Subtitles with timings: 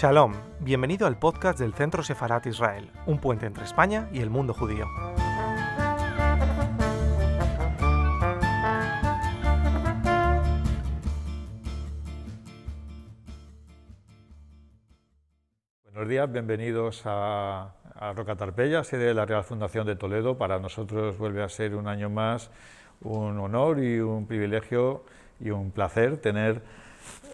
[0.00, 4.54] Shalom, bienvenido al podcast del Centro Sefarat Israel, un puente entre España y el mundo
[4.54, 4.86] judío.
[15.82, 20.38] Buenos días, bienvenidos a, a Roca Tarpeya, sede de la Real Fundación de Toledo.
[20.38, 22.52] Para nosotros vuelve a ser un año más
[23.00, 25.04] un honor y un privilegio
[25.40, 26.62] y un placer tener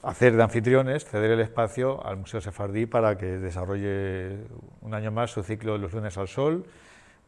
[0.03, 4.39] hacer de anfitriones, ceder el espacio al Museo Sefardí para que desarrolle
[4.83, 6.65] un año más su ciclo de los lunes al sol,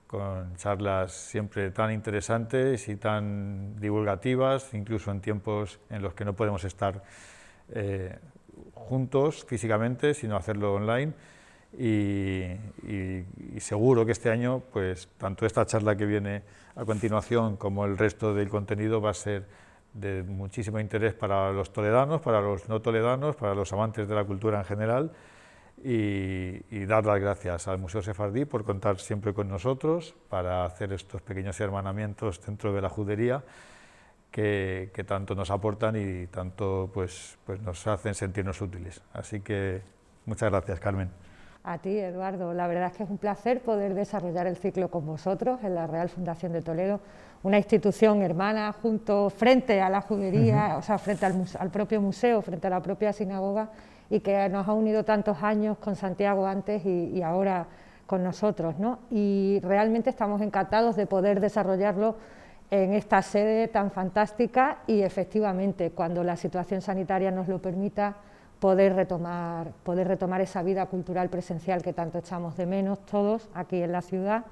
[0.06, 6.34] con charlas siempre tan interesantes y tan divulgativas, incluso en tiempos en los que no
[6.34, 7.02] podemos estar
[7.70, 8.16] eh,
[8.74, 11.12] juntos físicamente, sino hacerlo online.
[11.78, 12.42] Y,
[12.86, 13.24] y,
[13.58, 16.42] seguro que este año, pues tanto esta charla que viene
[16.74, 19.46] a continuación como el resto del contenido va a ser
[19.96, 24.24] de muchísimo interés para los toledanos, para los no toledanos, para los amantes de la
[24.24, 25.12] cultura en general
[25.82, 31.20] y, dar las gracias al Museo Sefardí por contar siempre con nosotros para hacer estos
[31.22, 33.42] pequeños hermanamientos dentro de la judería
[34.30, 39.02] que, tanto nos aportan y tanto pues, pues nos hacen sentirnos útiles.
[39.12, 39.82] Así que
[40.26, 41.10] muchas gracias, Carmen.
[41.64, 42.54] A ti, Eduardo.
[42.54, 45.86] La verdad es que es un placer poder desarrollar el ciclo con vosotros en la
[45.86, 47.00] Real Fundación de Toledo,
[47.42, 52.66] una institución hermana junto frente a la judería, o sea, frente al, propio museo, frente
[52.66, 53.70] a la propia sinagoga,
[54.10, 57.66] y que nos ha unido tantos años con Santiago antes y, ahora
[58.06, 58.78] con nosotros.
[58.78, 59.00] ¿no?
[59.10, 62.16] Y realmente estamos encantados de poder desarrollarlo
[62.70, 68.16] en esta sede tan fantástica y efectivamente, cuando la situación sanitaria nos lo permita,
[68.58, 73.82] poder retomar, poder retomar esa vida cultural presencial que tanto echamos de menos todos aquí
[73.82, 74.44] en la ciudad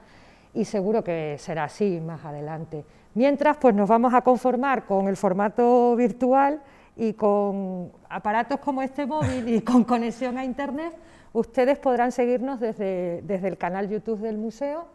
[0.55, 2.85] y seguro que será así más adelante.
[3.15, 6.63] Mientras, pues nos vamos a conformar con el formato virtual
[6.97, 10.95] y con aparatos como este móvil y con conexión a Internet,
[11.33, 14.87] ustedes podrán seguirnos desde, desde el canal YouTube del museo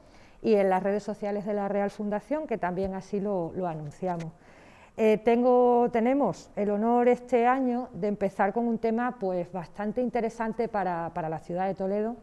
[0.41, 4.31] y en las redes sociales de la Real Fundación, que también así lo, lo anunciamos.
[5.01, 10.67] Eh, tengo, tenemos el honor este año de empezar con un tema pues, bastante interesante
[10.67, 12.17] para, la ciudad de Toledo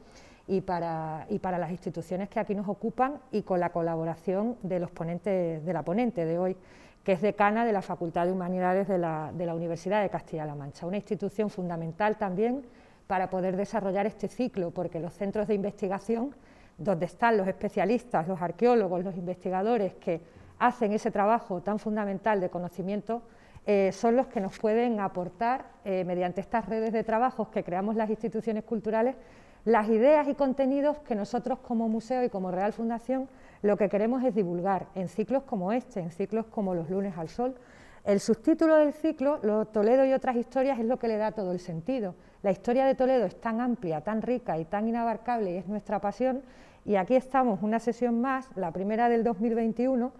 [0.48, 4.78] y para, y para, las instituciones que aquí nos ocupan y con la colaboración de
[4.78, 6.56] los ponentes de la ponente de hoy,
[7.02, 10.54] que es decana de la Facultad de Humanidades de la, de la Universidad de Castilla-La
[10.54, 12.64] Mancha, una institución fundamental también
[13.06, 16.34] para poder desarrollar este ciclo, porque los centros de investigación,
[16.78, 20.20] donde están los especialistas, los arqueólogos, los investigadores que
[20.58, 23.22] hacen ese trabajo tan fundamental de conocimiento
[23.66, 27.96] eh, son los que nos pueden aportar, eh, mediante estas redes de trabajos que creamos
[27.96, 29.16] las instituciones culturales,
[29.66, 33.28] las ideas y contenidos que nosotros como museo y como Real Fundación
[33.62, 37.28] lo que queremos es divulgar en ciclos como este, en ciclos como los lunes al
[37.28, 37.56] sol.
[38.04, 41.58] El subtítulo del ciclo, Toledo y otras historias, es lo que le da todo el
[41.58, 42.14] sentido.
[42.42, 46.00] La historia de Toledo es tan amplia, tan rica y tan inabarcable y es nuestra
[46.00, 46.42] pasión.
[46.84, 50.12] Y aquí estamos, una sesión más, la primera del 2021,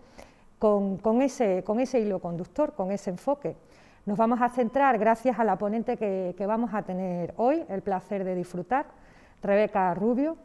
[0.58, 3.54] con, ese, hilo conductor, con ese enfoque.
[4.06, 8.24] Nos vamos a centrar, gracias a la ponente que, vamos a tener hoy, el placer
[8.24, 8.86] de disfrutar,
[9.42, 10.36] Rebeca Rubio,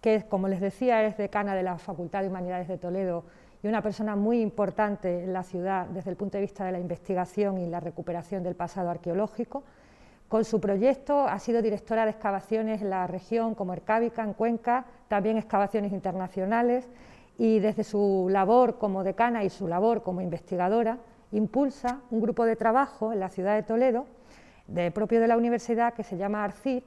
[0.00, 3.24] que, como les decía, es decana de la Facultad de Humanidades de Toledo
[3.62, 6.80] y una persona muy importante en la ciudad desde el punto de vista de la
[6.80, 9.62] investigación y la recuperación del pasado arqueológico.
[10.28, 14.86] Con su proyecto ha sido directora de excavaciones en la región como Ercábica, en Cuenca,
[15.08, 16.88] también excavaciones internacionales
[17.38, 20.98] y desde su labor como decana y su labor como investigadora
[21.32, 24.06] impulsa un grupo de trabajo en la ciudad de Toledo,
[24.66, 26.84] de, propio de la universidad, que se llama ARCIT,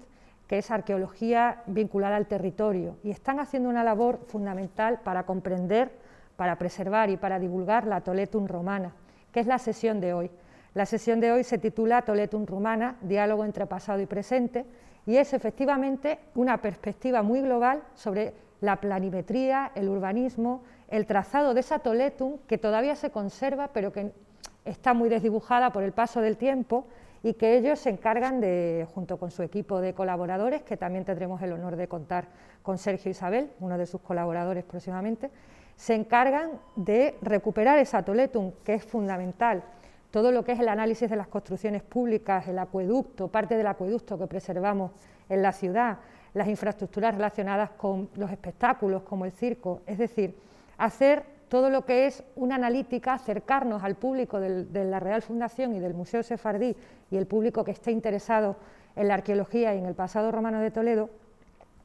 [0.47, 5.91] que es arqueología vinculada al territorio, y están haciendo una labor fundamental para comprender,
[6.35, 8.94] para preservar y para divulgar la Toletum romana,
[9.31, 10.31] que es la sesión de hoy.
[10.73, 14.66] La sesión de hoy se titula Toletum romana, diálogo entre pasado y presente,
[15.05, 21.59] y es efectivamente una perspectiva muy global sobre la planimetría, el urbanismo, el trazado de
[21.59, 24.11] esa toletum que todavía se conserva, pero que
[24.66, 26.85] está muy desdibujada por el paso del tiempo
[27.25, 31.41] y que ellos se encargan de, junto con su equipo de colaboradores, que también tendremos
[31.41, 32.27] el honor de contar
[32.61, 35.31] con Sergio Isabel, uno de sus colaboradores próximamente,
[35.75, 39.63] se encargan de recuperar esa toletum, que es fundamental.
[40.11, 44.19] Todo lo que es el análisis de las construcciones públicas, el acueducto, parte del acueducto
[44.19, 44.91] que preservamos
[45.27, 45.97] en la ciudad,
[46.35, 50.37] las infraestructuras relacionadas con los espectáculos, como el circo, es decir,
[50.77, 55.80] hacer todo lo que es una analítica, acercarnos al público de la Real Fundación y
[55.80, 56.76] del Museo Sefardí
[57.12, 58.56] y el público que esté interesado
[58.96, 61.09] en la arqueología y en el pasado romano de Toledo,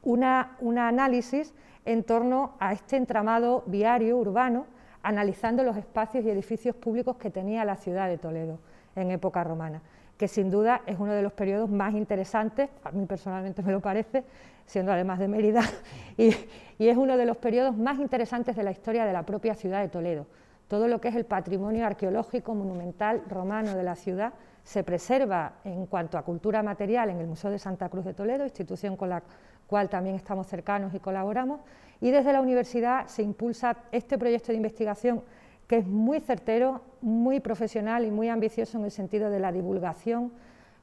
[0.03, 1.53] una, un análisis
[1.85, 4.65] en torno a este entramado viario urbano,
[5.03, 8.59] analizando los espacios y edificios públicos que tenía la ciudad de Toledo
[8.95, 9.81] en época romana
[10.21, 13.79] que sin duda es uno de los periodos más interesantes, a mí personalmente me lo
[13.79, 14.23] parece,
[14.67, 15.63] siendo además de Mérida,
[16.15, 16.35] y,
[16.77, 19.89] es uno de los periodos más interesantes de la historia de la propia ciudad de
[19.89, 20.27] Toledo.
[20.67, 24.33] Todo lo que es el patrimonio arqueológico monumental romano de la ciudad
[24.63, 28.43] se preserva en cuanto a cultura material en el Museo de Santa Cruz de Toledo,
[28.43, 29.23] institución con la
[29.65, 31.61] cual también estamos cercanos y colaboramos,
[31.99, 35.23] y desde la universidad se impulsa este proyecto de investigación
[35.71, 40.33] que es muy certero, muy profesional y muy ambicioso en el sentido de la divulgación,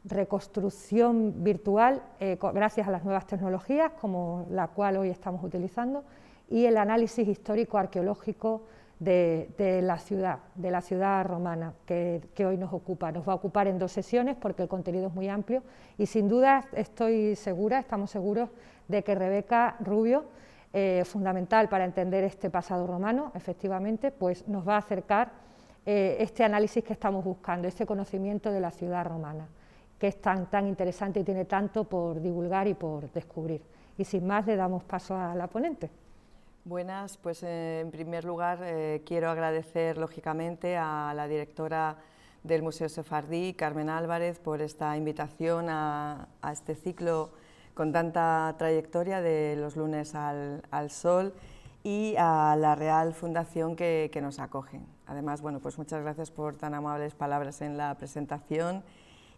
[0.02, 6.04] reconstrucción virtual, eh, gracias a las nuevas tecnologías, como la cual hoy estamos utilizando,
[6.48, 8.62] y el análisis histórico-arqueológico
[8.98, 9.50] de,
[9.82, 13.12] la ciudad, de la ciudad romana, que, que, hoy nos ocupa.
[13.12, 15.64] Nos va a ocupar en dos sesiones porque el contenido es muy amplio
[15.98, 18.48] y sin duda estoy segura, estamos seguros
[18.88, 20.24] de que Rebeca Rubio,
[20.72, 25.32] eh, fundamental para entender este pasado romano, efectivamente, pues nos va a acercar
[25.86, 29.48] eh, este análisis que estamos buscando, este conocimiento de la ciudad romana,
[29.98, 33.62] que es tan, tan interesante y tiene tanto por divulgar y por descubrir.
[33.96, 35.90] Y sin más, le damos paso a la ponente.
[36.64, 38.58] Buenas, pues eh, en primer lugar
[39.06, 41.96] quiero agradecer lógicamente a la directora
[42.42, 47.30] del Museo Sefardí, Carmen Álvarez, por esta invitación a, a este ciclo
[47.78, 51.32] con tanta trayectoria de los lunes al, sol
[51.84, 54.80] y a la Real Fundación que, nos acoge.
[55.06, 58.82] Además, bueno, pues muchas gracias por tan amables palabras en la presentación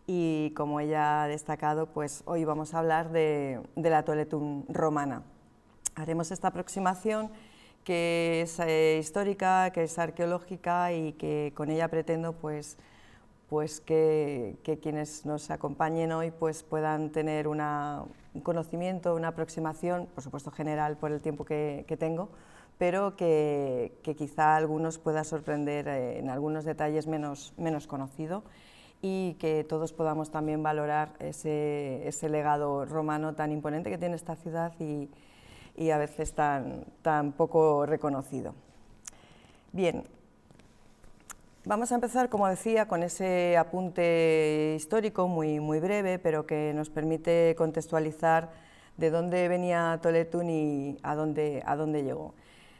[0.06, 5.22] y como ella ha destacado, pues hoy vamos a hablar de, la Toletum romana.
[5.94, 7.30] Haremos esta aproximación
[7.84, 12.78] que es eh, histórica, que es arqueológica y que con ella pretendo pues
[13.50, 17.48] pues que, quienes nos acompañen hoy pues puedan tener
[18.34, 22.28] un conocimiento, una aproximación, por supuesto general por el tiempo que, tengo,
[22.78, 28.42] pero que, quizá algunos pueda sorprender eh, en algunos detalles menos, menos conocido
[29.02, 34.72] y que todos podamos también valorar ese, legado romano tan imponente que tiene esta ciudad
[34.78, 35.08] y,
[35.90, 38.54] a veces tan, tan poco reconocido.
[39.72, 40.04] Bien,
[41.70, 46.90] Vamos a empezar, como decía, con ese apunte histórico muy, muy breve, pero que nos
[46.90, 48.50] permite contextualizar
[48.96, 52.34] de dónde venía Toletún y a dónde, a dónde llegó.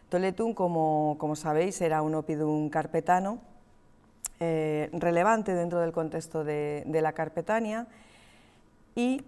[0.08, 3.38] Toletún, como, como sabéis, era un opidum carpetano,
[4.40, 7.86] eh, relevante dentro del contexto de, la Carpetania
[8.96, 9.22] y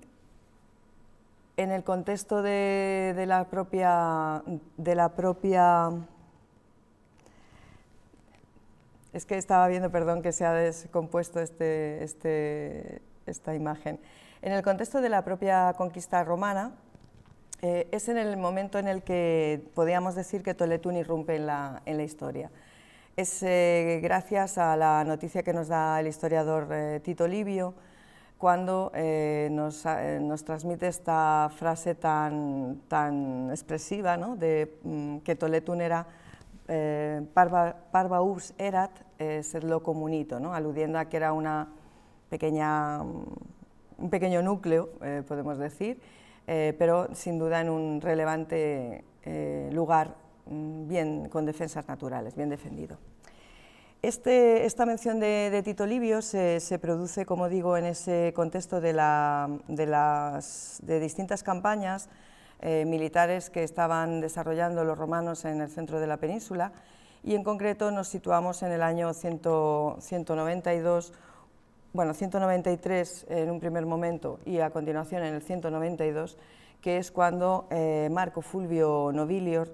[1.57, 4.43] en el contexto de la propia,
[4.77, 5.93] de la propia
[9.13, 14.01] es que estaba viendo, perdón, que se ha descompuesto este, este, esta imagen.
[14.41, 16.73] En el contexto de la propia conquista romana,
[17.61, 21.81] eh, es en el momento en el que podríamos decir que Toletún irrumpe en la,
[22.03, 22.51] historia.
[23.17, 27.75] Es eh, gracias a la noticia que nos da el historiador eh, Tito Livio,
[28.37, 28.91] cuando
[29.51, 29.85] nos,
[30.21, 34.35] nos, transmite esta frase tan, tan expresiva ¿no?
[34.35, 36.05] de mm, que Toletún era
[36.69, 40.55] eh, parva, urs erat eh, lo comunito, ¿no?
[40.55, 41.69] aludiendo a que era una
[42.29, 46.01] pequeña, un pequeño núcleo, eh, podemos decir,
[46.47, 49.05] eh, pero sin duda en un relevante
[49.71, 50.17] lugar
[50.47, 52.99] mm, bien con defensas naturales, bien defendido.
[54.03, 60.81] Este, esta mención de, Tito Livio se, produce, como digo, en ese contexto de, las,
[60.83, 62.09] de distintas campañas
[62.63, 66.73] eh, militares que estaban desarrollando los romanos en el centro de la península.
[67.25, 71.13] Y en concreto nos situamos en el año 192,
[71.93, 76.39] bueno, 193 en un primer momento y a continuación en el 192,
[76.81, 79.69] que es cuando eh, Marco Fulvio Nobilior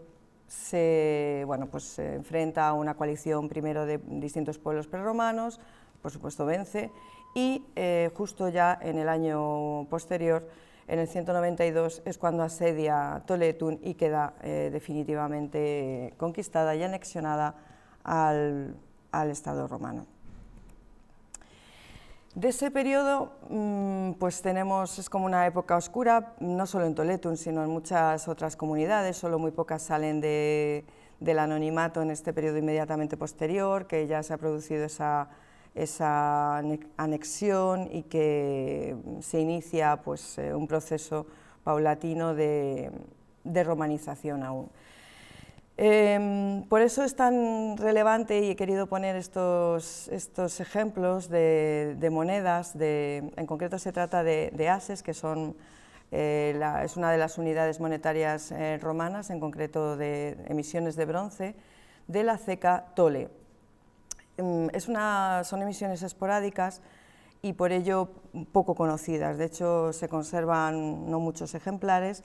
[0.46, 5.60] se, bueno, pues enfrenta a una coalición primero de distintos pueblos prerromanos,
[6.00, 6.90] por supuesto vence,
[7.34, 10.48] y eh, justo ya en el año posterior
[10.88, 17.54] en el 192 es cuando asedia Toletun y queda eh, definitivamente conquistada y anexionada
[18.02, 18.74] al,
[19.30, 20.06] Estado romano.
[22.34, 27.36] De ese periodo, mm, pues tenemos, es como una época oscura, no solo en Toletun,
[27.36, 33.16] sino en muchas otras comunidades, solo muy pocas salen del anonimato en este periodo inmediatamente
[33.16, 35.28] posterior, que ya se ha producido esa
[35.78, 36.58] esa
[36.96, 41.26] anexión y que se inicia pues, eh, un proceso
[41.62, 42.90] paulatino de,
[43.44, 44.70] romanización aún.
[45.76, 52.74] Em, por eso es tan relevante y he querido poner estos, estos ejemplos de, monedas,
[52.74, 55.56] en concreto se trata de, ases, que son,
[56.10, 61.54] eh, es una de las unidades monetarias eh, romanas, en concreto de emisiones de bronce,
[62.08, 63.37] de la ceca Tole.
[64.38, 66.80] Em, es una, son emisiones esporádicas
[67.42, 68.08] y por ello
[68.52, 69.36] poco conocidas.
[69.36, 72.22] De hecho, se conservan no muchos ejemplares,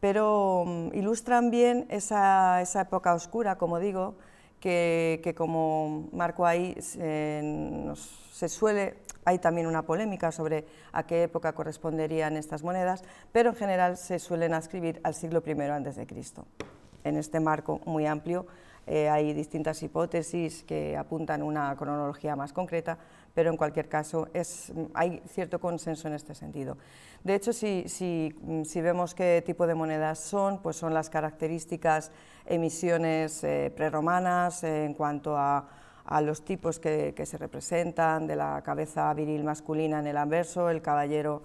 [0.00, 4.14] pero mm, ilustran bien esa, época oscura, como digo,
[4.60, 8.94] que, como marco ahí se suele,
[9.24, 14.18] hay también una polémica sobre a qué época corresponderían estas monedas, pero en general se
[14.18, 16.46] suelen ascribir al siglo I Cristo.
[17.04, 18.46] En este marco muy amplio
[18.86, 22.96] eh, hay distintas hipótesis que apuntan a una cronología más concreta,
[23.34, 24.28] pero en cualquier caso
[24.94, 26.78] hay cierto consenso en este sentido.
[27.24, 28.32] De hecho, si,
[28.76, 32.12] vemos qué tipo de monedas son, pues son las características
[32.46, 35.68] emisiones eh, preromanas en cuanto a,
[36.22, 41.42] los tipos que, se representan, de la cabeza viril masculina en el anverso, el caballero,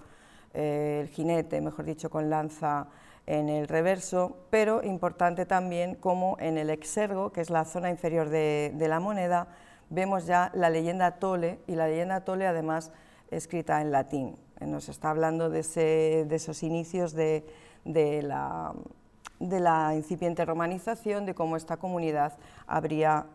[0.54, 2.86] eh, el jinete, mejor dicho, con lanza
[3.26, 8.28] en el reverso, pero importante también como en el exergo, que es la zona inferior
[8.28, 9.48] de la moneda,
[9.90, 12.92] vemos ya la leyenda Tole, y la leyenda Tole además
[13.30, 14.36] escrita en latín.
[14.60, 15.60] Nos está hablando de,
[16.30, 17.44] esos inicios de,
[17.84, 18.74] la,
[19.94, 22.38] incipiente romanización, de cómo esta comunidad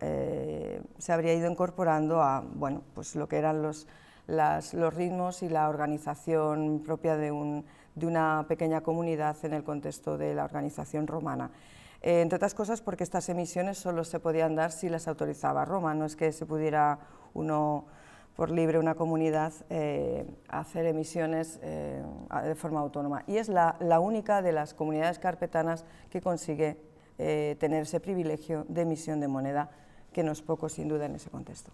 [0.01, 3.87] eh, se habría ido incorporando a bueno, pues lo que eran los,
[4.27, 7.63] ritmos y la organización propia de,
[7.95, 11.51] de una pequeña comunidad en el contexto de la organización romana.
[12.01, 15.93] Eh, entre otras cosas porque estas emisiones solo se podían dar si las autorizaba Roma,
[15.95, 16.99] no es que se pudiera
[17.33, 17.85] uno
[18.35, 22.03] por libre, una comunidad, eh, hacer emisiones eh,
[22.43, 23.23] de forma autónoma.
[23.25, 26.77] Y es la, única de las comunidades carpetanas que consigue
[27.17, 29.71] tener ese privilegio de emisión de moneda,
[30.13, 31.71] que no es poco sin duda en ese contexto.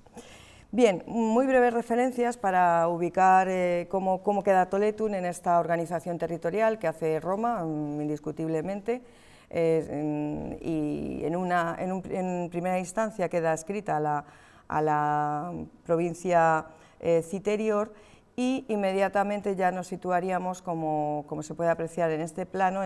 [0.75, 3.47] Bien, muy breves referencias para ubicar
[3.89, 9.03] cómo, cómo, queda Toletun en esta organización territorial que hace Roma, mm, indiscutiblemente.
[9.51, 14.25] Y en, una, en, primera instancia queda escrita
[14.67, 15.53] a la,
[15.85, 16.65] provincia
[16.99, 17.93] eh, Citerior
[18.35, 22.81] y inmediatamente ya nos situaríamos, como, se puede apreciar en este plano,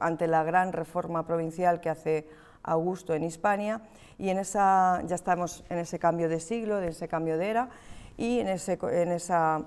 [0.00, 2.26] ante la gran reforma provincial que hace
[2.62, 3.82] Augusto en Hispania,
[4.18, 7.70] y en esa, ya estamos en ese cambio de siglo, de ese cambio de era,
[8.16, 9.64] y en, ese, en esa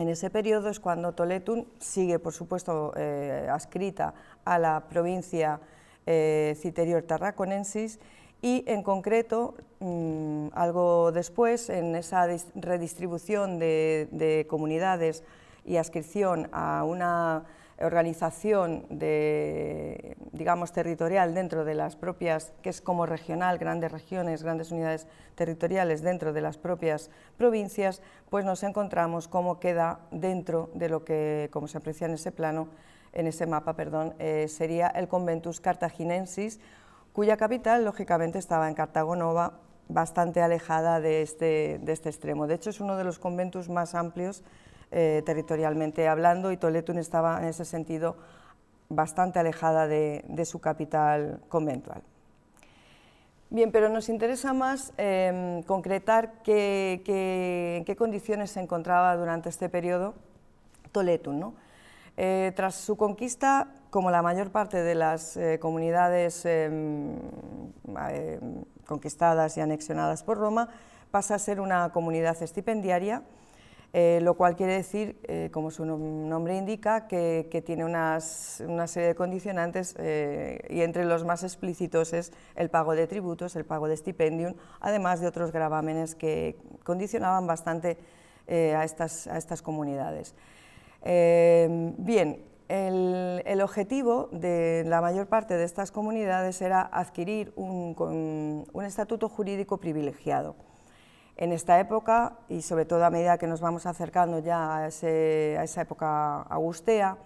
[0.00, 4.14] en ese periodo es cuando Toletun sigue, por supuesto, eh, adscrita
[4.46, 5.60] a la provincia
[6.06, 8.00] eh, Citerior Tarraconensis
[8.40, 15.22] y, en concreto, mm, algo después, en esa redistribución de comunidades
[15.66, 17.44] y adscripción a una
[17.80, 24.70] organización de, digamos, territorial dentro de las propias, que es como regional, grandes regiones, grandes
[24.70, 31.04] unidades territoriales dentro de las propias provincias, pues nos encontramos cómo queda dentro de lo
[31.04, 32.68] que, como se aprecia en ese plano,
[33.12, 36.60] en ese mapa, perdón, eh, sería el Conventus Cartaginensis,
[37.12, 39.54] cuya capital, lógicamente, estaba en Cartago Nova,
[39.88, 42.46] bastante alejada de este, de este extremo.
[42.46, 44.44] De hecho, es uno de los conventus más amplios
[44.92, 48.16] eh, territorialmente hablando y Toletun estaba en ese sentido
[48.88, 52.02] bastante alejada de, su capital conventual.
[53.50, 60.14] Bien, pero nos interesa más em, concretar en qué condiciones se encontraba durante este periodo
[60.92, 61.54] Toletun.
[62.16, 67.16] Eh, tras su conquista, como la mayor parte de las eh, comunidades em,
[68.86, 70.68] conquistadas y anexionadas por Roma,
[71.10, 73.22] pasa a ser una comunidad estipendiaria
[73.92, 79.14] eh, lo cual quiere decir, eh, como su nombre indica, que, tiene una serie de
[79.16, 83.96] condicionantes eh, y entre los más explícitos es el pago de tributos, el pago de
[83.96, 87.98] stipendium, además de otros gravámenes que condicionaban bastante
[88.48, 90.34] a estas, comunidades.
[91.04, 99.78] bien, el, objetivo de la mayor parte de estas comunidades era adquirir un estatuto jurídico
[99.78, 100.69] privilegiado.
[101.40, 105.80] En esta época, y sobre todo a medida que nos vamos acercando ya a, esa
[105.80, 107.16] época augustea,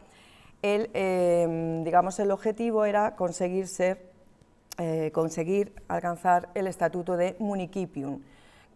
[0.62, 4.12] el, em, digamos, el objetivo era conseguir, ser,
[4.78, 8.22] eh, conseguir alcanzar el estatuto de municipium,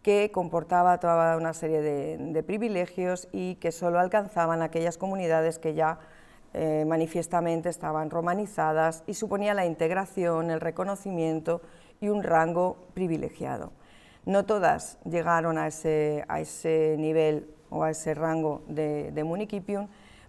[0.02, 6.00] que comportaba toda una serie de, privilegios y que solo alcanzaban aquellas comunidades que ya
[6.52, 11.62] eh, manifiestamente estaban romanizadas y suponía la integración, el reconocimiento
[12.00, 13.77] y un rango privilegiado.
[14.28, 19.88] No todas llegaron a ese, a ese nivel o a ese rango de, municipium,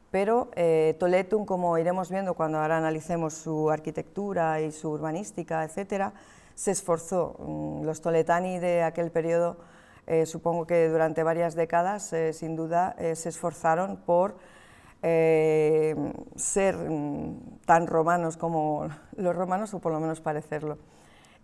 [0.09, 6.13] pero eh, Toletum, como iremos viendo cuando ahora analicemos su arquitectura y su urbanística, etcétera,
[6.55, 7.35] se esforzó.
[7.39, 9.57] Mm, los toletani de aquel periodo,
[10.07, 14.37] eh, supongo que durante varias décadas, eh, sin duda, se esforzaron por
[15.01, 18.87] ser mm, tan romanos como
[19.17, 20.77] los romanos, o por lo menos parecerlo.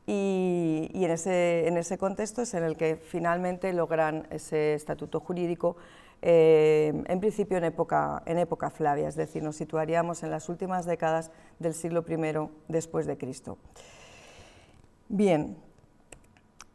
[0.08, 5.78] Y, en, ese, en, ese, contexto es en el que finalmente logran ese estatuto jurídico
[6.28, 10.86] eh, en principio en época, en época Flavia, es decir, nos situaríamos en las últimas
[10.86, 13.60] décadas del siglo I después de Cristo.
[15.08, 15.56] Bien,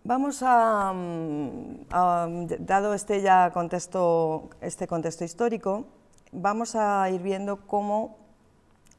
[0.04, 5.86] vamos a, mm, dado este ya contexto, este contexto histórico,
[6.30, 8.18] vamos a ir viendo cómo,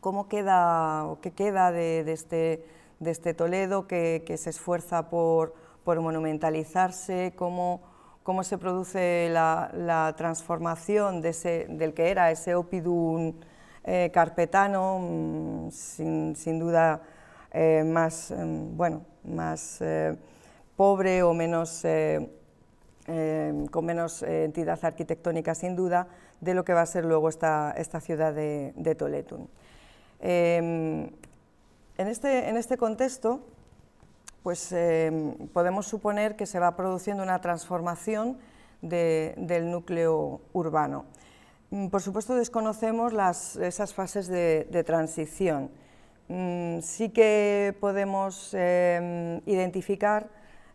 [0.01, 2.65] cómo queda, o qué queda de, este,
[3.01, 5.53] de este, Toledo que, se esfuerza por,
[5.85, 7.81] monumentalizarse, cómo,
[8.23, 13.33] cómo, se produce la, transformación de ese, del que era ese Opidum
[13.83, 17.01] eh, carpetano, mm, sin, duda
[17.51, 20.15] eh, más, mm, bueno, más eh,
[20.77, 21.83] pobre o menos,
[23.71, 26.07] con menos entidad arquitectónica sin duda,
[26.39, 29.49] de lo que va a ser luego esta, esta ciudad de, de Toletun.
[31.97, 33.41] En, este, en, este, contexto,
[34.43, 38.37] pues em, podemos suponer que se va produciendo una transformación
[38.81, 41.05] del núcleo urbano.
[41.69, 45.69] Mm, por supuesto desconocemos las, esas fases de, transición.
[46.27, 50.29] Mm, sí que podemos em, identificar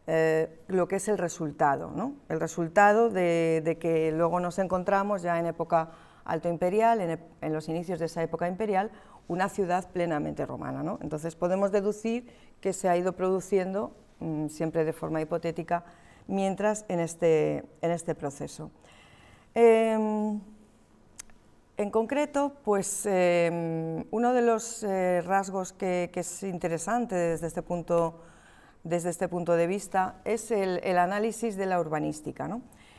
[0.08, 2.14] eh, lo que es el resultado, ¿no?
[2.28, 5.90] el resultado de, que luego nos encontramos ya en época
[6.24, 7.00] alto imperial,
[7.40, 8.92] en, los inicios de esa época imperial,
[9.28, 10.82] una ciudad plenamente romana.
[10.82, 10.98] ¿no?
[11.02, 12.28] Entonces podemos deducir
[12.60, 15.84] que se ha ido produciendo, mm, siempre de forma hipotética,
[16.26, 18.70] mientras en este, en este proceso.
[19.54, 20.40] Em,
[21.76, 28.20] en concreto, pues em, uno de los eh, rasgos que, es interesante desde este punto
[28.86, 32.48] desde este punto de vista es el, análisis de la urbanística.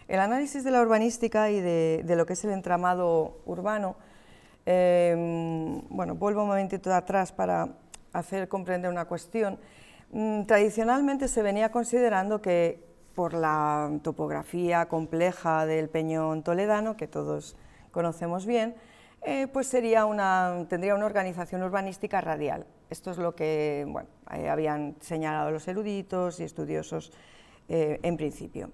[0.07, 3.95] El análisis de la urbanística y de, lo que es el entramado urbano,
[4.69, 7.69] em, bueno, vuelvo un momentito atrás para
[8.11, 9.57] hacer comprender una cuestión.
[10.11, 12.83] Mm, tradicionalmente se venía considerando que
[13.15, 17.55] por la topografía compleja del peñón toledano, que todos
[17.91, 18.75] conocemos bien,
[19.23, 22.65] eh, pues sería una, tendría una organización urbanística radial.
[22.89, 23.87] Esto es lo que
[24.33, 27.13] eh, habían señalado los eruditos y estudiosos
[27.69, 28.69] eh, en principio.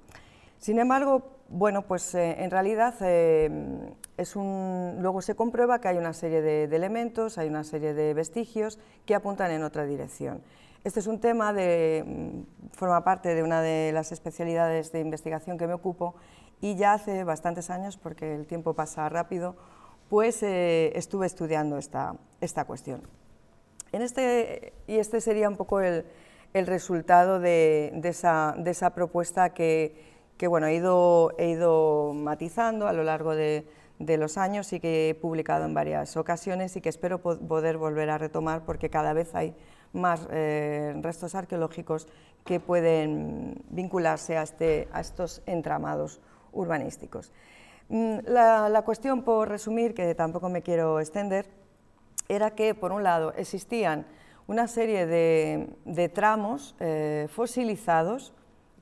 [0.57, 6.41] Sin embargo, bueno, pues en realidad es un, luego se comprueba que hay una serie
[6.41, 10.41] de, elementos, hay una serie de vestigios que apuntan en otra dirección.
[10.83, 15.59] Este es un tema de, mm, forma parte de una de las especialidades de investigación
[15.59, 16.15] que me ocupo
[16.59, 19.55] y ya hace bastantes años, porque el tiempo pasa rápido,
[20.09, 23.01] pues eh, estuve estudiando esta, esta cuestión.
[23.91, 26.05] En este, y este sería un poco el,
[26.53, 32.87] el resultado de, esa, de, esa, propuesta que, que bueno, he, ido, he ido matizando
[32.87, 33.67] a lo largo de,
[33.99, 38.09] de, los años y que he publicado en varias ocasiones y que espero poder volver
[38.09, 39.55] a retomar porque cada vez hay
[39.93, 42.07] más eh, restos arqueológicos
[42.43, 46.19] que pueden vincularse a, este, a estos entramados
[46.51, 47.31] urbanísticos.
[47.89, 51.47] Mm, la, cuestión, por resumir, que tampoco me quiero extender,
[52.27, 54.05] era que, por un lado, existían
[54.47, 58.33] una serie de, tramos eh, fosilizados,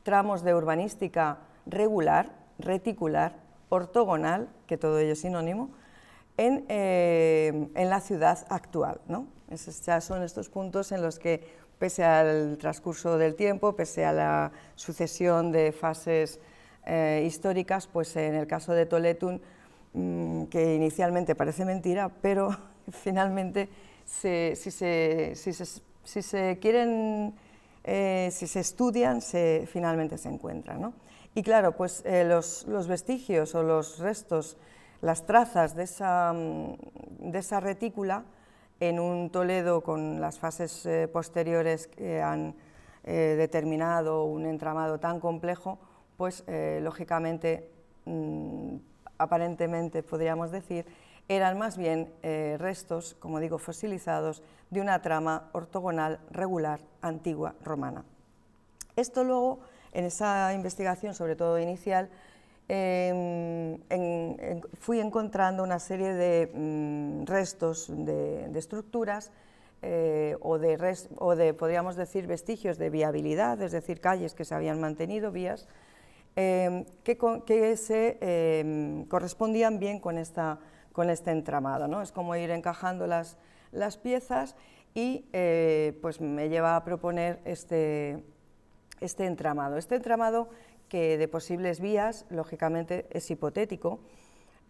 [0.03, 3.35] tramos de urbanística regular, reticular,
[3.69, 5.69] ortogonal, que todo ello es sinónimo,
[6.37, 9.01] en, eh, la ciudad actual.
[9.07, 9.27] ¿no?
[9.49, 14.13] Esos ya son estos puntos en los que, pese al transcurso del tiempo, pese a
[14.13, 16.39] la sucesión de fases
[16.85, 19.41] eh, históricas, pues en el caso de Toletun,
[19.93, 22.55] mm, que inicialmente parece mentira, pero
[22.91, 23.69] finalmente
[24.05, 27.33] si, se, quieren,
[27.83, 30.93] eh, si se estudian, se, finalmente se encuentran.
[31.33, 34.57] Y claro, pues eh, los, vestigios o los restos,
[35.01, 38.25] las trazas de esa, mm, de esa retícula
[38.79, 42.55] en un Toledo con las fases posteriores que han
[43.03, 45.77] determinado un entramado tan complejo,
[46.21, 47.67] pues eh, lógicamente,
[48.05, 48.75] mm,
[49.17, 50.85] aparentemente podríamos decir,
[51.35, 58.03] eran más bien eh, restos, como digo, fosilizados de una trama ortogonal regular antigua romana.
[58.95, 59.59] Esto luego,
[59.93, 62.09] en esa investigación, sobre todo inicial,
[62.67, 63.79] em,
[64.79, 69.31] fui encontrando una serie de mm, restos de, estructuras
[69.81, 75.31] eh, o, de podríamos decir, vestigios de viabilidad, es decir, calles que se habían mantenido,
[75.31, 75.67] vías,
[76.35, 80.59] Em, que, se em, correspondían bien con, esta,
[80.93, 81.87] con este entramado.
[81.87, 82.01] ¿no?
[82.01, 83.37] Es como ir encajando las,
[83.71, 84.55] las piezas
[84.93, 88.23] y eh, pues me lleva a proponer este,
[88.99, 89.77] este entramado.
[89.77, 90.49] Este entramado
[90.89, 93.99] que de posibles vías, lógicamente, es hipotético,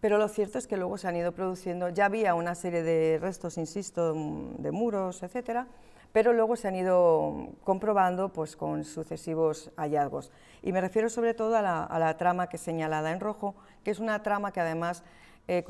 [0.00, 3.18] pero lo cierto es que luego se han ido produciendo, ya había una serie de
[3.20, 5.66] restos, insisto, de muros, etcétera,
[6.12, 10.30] pero luego se han ido comprobando pues, con sucesivos hallazgos.
[10.62, 13.98] Y me refiero sobre todo a la, trama que es señalada en rojo, que es
[13.98, 15.02] una trama que además
[15.48, 15.64] eh,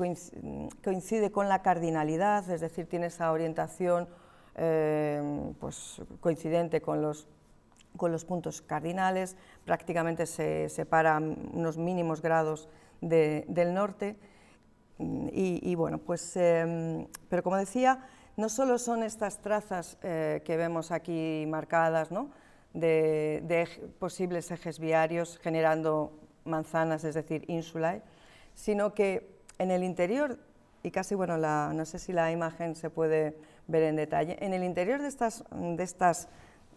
[0.83, 4.07] coincide con la cardinalidad, es decir, tiene esa orientación
[4.55, 7.27] eh, pues, coincidente con los,
[7.97, 12.69] con los puntos cardinales, prácticamente se separa unos mínimos grados
[13.01, 14.15] del norte.
[14.99, 18.07] Y, bueno, pues, em, pero como decía,
[18.37, 22.09] no solo son estas trazas eh, que vemos aquí marcadas
[22.73, 23.67] de,
[23.99, 26.13] posibles ejes viarios generando
[26.45, 28.01] manzanas, es decir, ínsulae,
[28.53, 30.39] sino que en el interior,
[30.83, 33.37] y casi, bueno, no sé si la imagen se puede
[33.67, 36.27] ver en detalle, en el interior de estas, de estas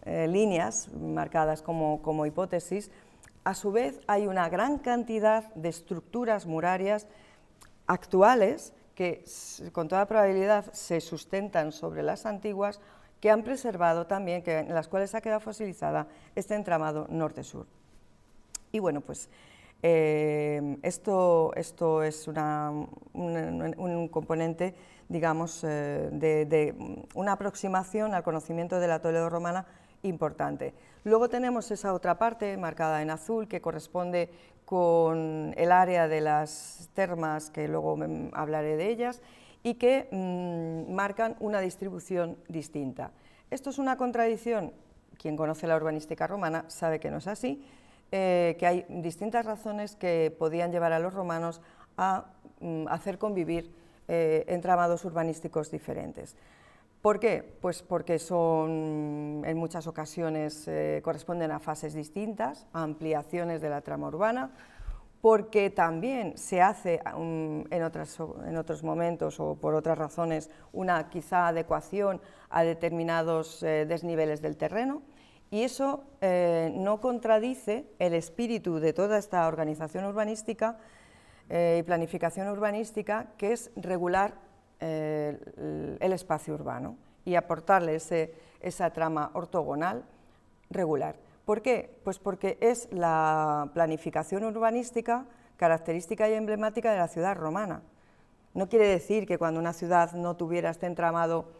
[0.03, 2.91] eh, líneas marcadas como, como hipótesis,
[3.43, 7.07] a su vez hay una gran cantidad de estructuras murarias
[7.85, 9.23] actuales que
[9.73, 12.81] con toda probabilidad se sustentan sobre las antiguas,
[13.21, 17.67] que han preservado también, que, en las cuales ha quedado fosilizada este entramado norte-sur.
[18.71, 19.29] Y bueno, pues
[19.83, 24.75] eh, esto, esto es un, componente,
[25.07, 29.65] digamos, eh, de, una aproximación al conocimiento de la Toledo romana
[30.03, 30.73] importante.
[31.03, 34.29] Luego tenemos esa otra parte marcada en azul que corresponde
[34.65, 37.97] con el área de las termas, que luego
[38.33, 39.21] hablaré de ellas,
[39.63, 43.11] y que mm, marcan una distribución distinta.
[43.49, 44.73] Esto es una contradicción,
[45.17, 47.63] quien conoce la urbanística romana sabe que no es así,
[48.11, 51.61] eh, que hay distintas razones que podían llevar a los romanos
[51.97, 52.25] a
[52.59, 53.73] mm, hacer convivir
[54.07, 56.35] eh, entramados urbanísticos diferentes.
[57.01, 57.43] ¿Por qué?
[57.61, 63.81] Pues porque son, en muchas ocasiones eh, corresponden a fases distintas, a ampliaciones de la
[63.81, 64.51] trama urbana,
[65.21, 72.21] porque también se hace um, en, otros momentos o por otras razones una quizá adecuación
[72.49, 75.01] a determinados eh, desniveles del terreno
[75.49, 80.77] y eso eh, no contradice el espíritu de toda esta organización urbanística
[81.49, 84.33] y planificación urbanística que es regular
[84.81, 90.03] el espacio urbano y aportarle esa trama ortogonal
[90.69, 91.15] regular.
[91.45, 91.97] ¿Por qué?
[92.03, 95.25] Pues porque es la planificación urbanística
[95.57, 97.81] característica y emblemática de la ciudad romana.
[98.53, 101.51] No quiere decir que cuando una ciudad no tuviera este entramado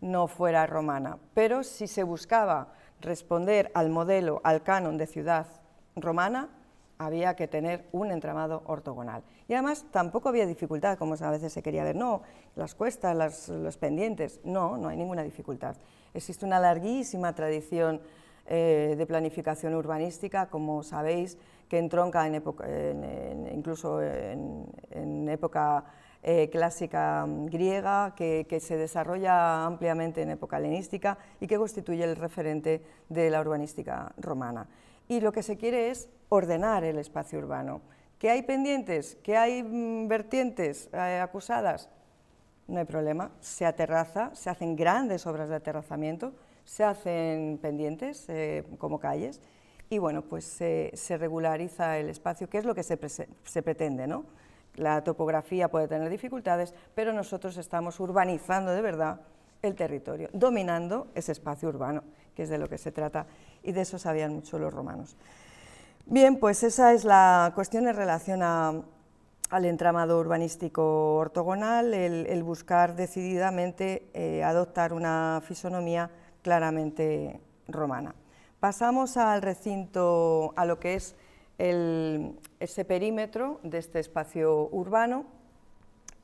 [0.00, 2.72] no fuera romana, pero si se buscaba
[3.02, 5.46] responder al modelo, al canon de ciudad
[5.96, 6.48] romana,
[6.98, 9.22] había que tener un entramado ortogonal.
[9.48, 12.22] Y además tampoco había dificultad, como a veces se quería ver, no,
[12.54, 15.76] las cuestas, los pendientes, no, no hay ninguna dificultad.
[16.14, 18.00] Existe una larguísima tradición
[18.46, 21.38] eh, de planificación urbanística, como sabéis,
[21.68, 22.66] que entronca en época,
[23.50, 25.84] incluso en, época
[26.24, 32.14] eh, clásica mm, griega, que, se desarrolla ampliamente en época helenística y que constituye el
[32.14, 34.68] referente de la urbanística romana.
[35.08, 37.80] Y lo que se quiere es ordenar el espacio urbano.
[38.20, 39.16] ¿Que hay pendientes?
[39.24, 41.88] ¿Que hay mm, vertientes eh, acusadas?
[42.68, 48.64] No hay problema, se aterraza, se hacen grandes obras de aterrazamiento, se hacen pendientes eh,
[48.78, 49.40] como calles
[49.90, 52.96] y bueno, pues se regulariza el espacio, que es lo que se,
[53.44, 54.24] se pretende, ¿no?
[54.76, 59.20] La topografía puede tener dificultades, pero nosotros estamos urbanizando de verdad
[59.60, 62.02] el territorio, dominando ese espacio urbano,
[62.34, 63.26] que es de lo que se trata,
[63.62, 65.16] y de eso sabían mucho los romanos.
[66.06, 74.08] Bien, pues esa es la cuestión en relación al entramado urbanístico ortogonal, el, buscar decididamente
[74.14, 76.10] eh, adoptar una fisonomía
[76.42, 78.14] claramente romana.
[78.58, 81.14] Pasamos al recinto, a lo que es
[81.58, 85.26] ese perímetro de este espacio urbano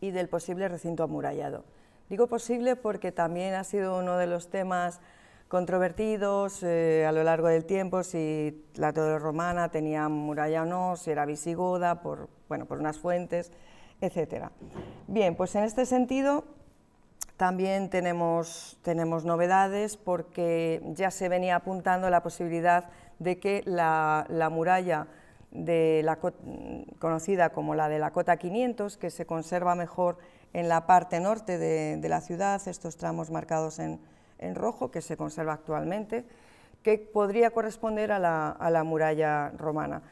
[0.00, 1.64] y del posible recinto amurallado.
[2.08, 5.00] Digo posible porque también ha sido uno de los temas
[5.48, 10.96] controvertidos eh, a lo largo del tiempo, si la torre romana tenía muralla o no,
[10.96, 13.50] si era visigoda, por, bueno, por unas fuentes,
[14.00, 14.48] etc.
[15.06, 16.44] Bien, pues en este sentido
[17.36, 25.06] también tenemos, tenemos novedades porque ya se venía apuntando la posibilidad de que la, muralla
[26.98, 30.18] conocida como la de la Cota 500, que se conserva mejor
[30.52, 34.00] en la parte norte de la ciudad, estos tramos marcados en,
[34.54, 36.24] rojo, que se conserva actualmente,
[36.82, 40.02] que podría corresponder a la, muralla romana.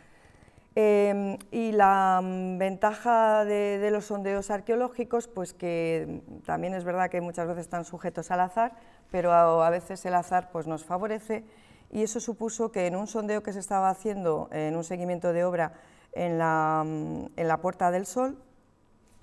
[0.78, 7.22] Em, y la mm, ventaja de, los sondeos arqueológicos, pues que también es verdad que
[7.22, 8.74] muchas veces están sujetos al azar,
[9.10, 11.44] pero a, veces el azar pues, nos favorece,
[11.90, 15.44] y eso supuso que en un sondeo que se estaba haciendo, en un seguimiento de
[15.44, 15.72] obra
[16.12, 18.38] en la, mm, Puerta del Sol,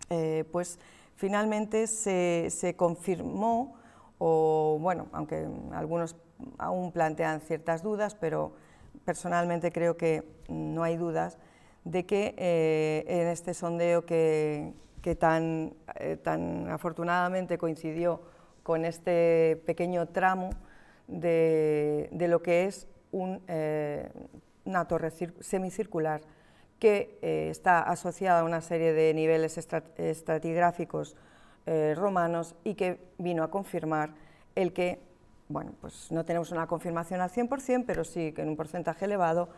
[0.10, 0.80] eh, pues
[1.15, 3.76] finalmente se confirmó
[4.17, 6.15] o bueno, aunque algunos
[6.58, 8.54] aún plantean ciertas dudas, pero
[9.06, 11.38] personalmente creo que no hay dudas
[11.84, 14.73] de que eh, en este sondeo que,
[15.19, 18.21] tan, eh, tan, afortunadamente coincidió
[18.63, 20.52] con este pequeño tramo
[21.07, 22.87] de, lo que es
[23.47, 24.09] eh,
[24.65, 26.21] una torre semicircular
[26.79, 27.17] que
[27.49, 29.57] está asociada a una serie de niveles
[29.97, 31.15] estratigráficos
[31.95, 34.13] romanos y que vino a confirmar
[34.55, 34.99] el que
[35.49, 39.49] bueno, pues no tenemos una confirmación al 100%, pero sí que en un porcentaje elevado,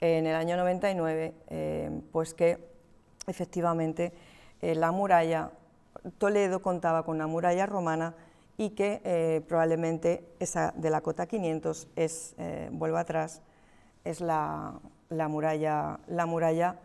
[0.00, 2.58] en el año 99, eh, pues que
[3.26, 4.12] efectivamente
[4.60, 5.52] eh, la muralla,
[6.18, 8.14] Toledo contaba con una muralla romana
[8.56, 12.34] y que eh, probablemente esa de la cota 500 es,
[12.70, 13.42] vuelvo atrás,
[14.04, 16.76] es la, muralla, la muralla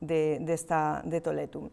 [0.00, 1.70] de, esta, de Toletum.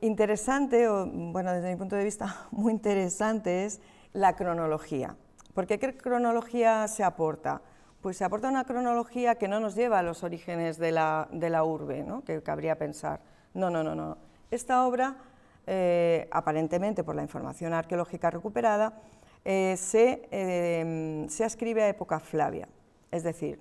[0.00, 3.80] interesante, o, bueno, desde mi punto de vista muy interesante es
[4.12, 5.16] la cronología.
[5.54, 7.60] ¿Por qué cronología se aporta?
[8.00, 11.28] Pues se aporta una cronología que no nos lleva a los orígenes de la,
[11.64, 12.24] urbe, ¿no?
[12.24, 13.20] que cabría pensar.
[13.54, 14.16] No, no, no, no.
[14.50, 15.16] Esta obra,
[15.66, 19.00] eh, aparentemente por la información arqueológica recuperada,
[19.44, 22.68] eh, se, eh, se ascribe a época Flavia.
[23.10, 23.60] Es decir,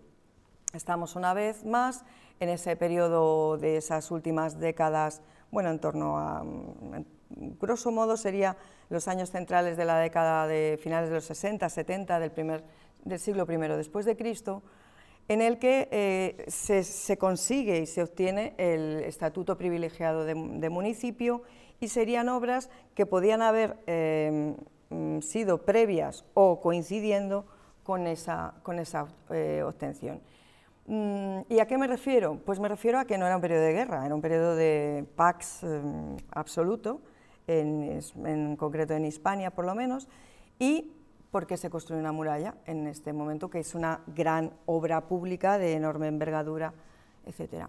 [0.73, 2.03] estamos una vez más
[2.39, 6.43] en ese periodo de esas últimas décadas, bueno, en torno a,
[7.59, 8.57] grosso modo sería
[8.89, 12.63] los años centrales de la década de finales de los 60, 70 del, primer,
[13.03, 14.63] del siglo I después de Cristo,
[15.27, 21.43] en el que eh, se, consigue y se obtiene el estatuto privilegiado de, municipio
[21.79, 24.55] y serían obras que podían haber eh,
[24.89, 27.45] mm, sido previas o coincidiendo
[27.83, 28.53] con esa,
[29.29, 30.21] eh, obtención.
[30.87, 32.39] Mm, ¿Y a qué me refiero?
[32.45, 35.05] Pues me refiero a que no era un periodo de guerra, era un periodo de
[35.15, 35.65] pax
[36.31, 37.01] absoluto,
[37.47, 40.07] en, concreto en Hispania por lo menos,
[40.59, 40.91] y
[41.31, 45.57] por qué se construye una muralla en este momento, que es una gran obra pública
[45.57, 46.73] de enorme envergadura,
[47.25, 47.67] etc.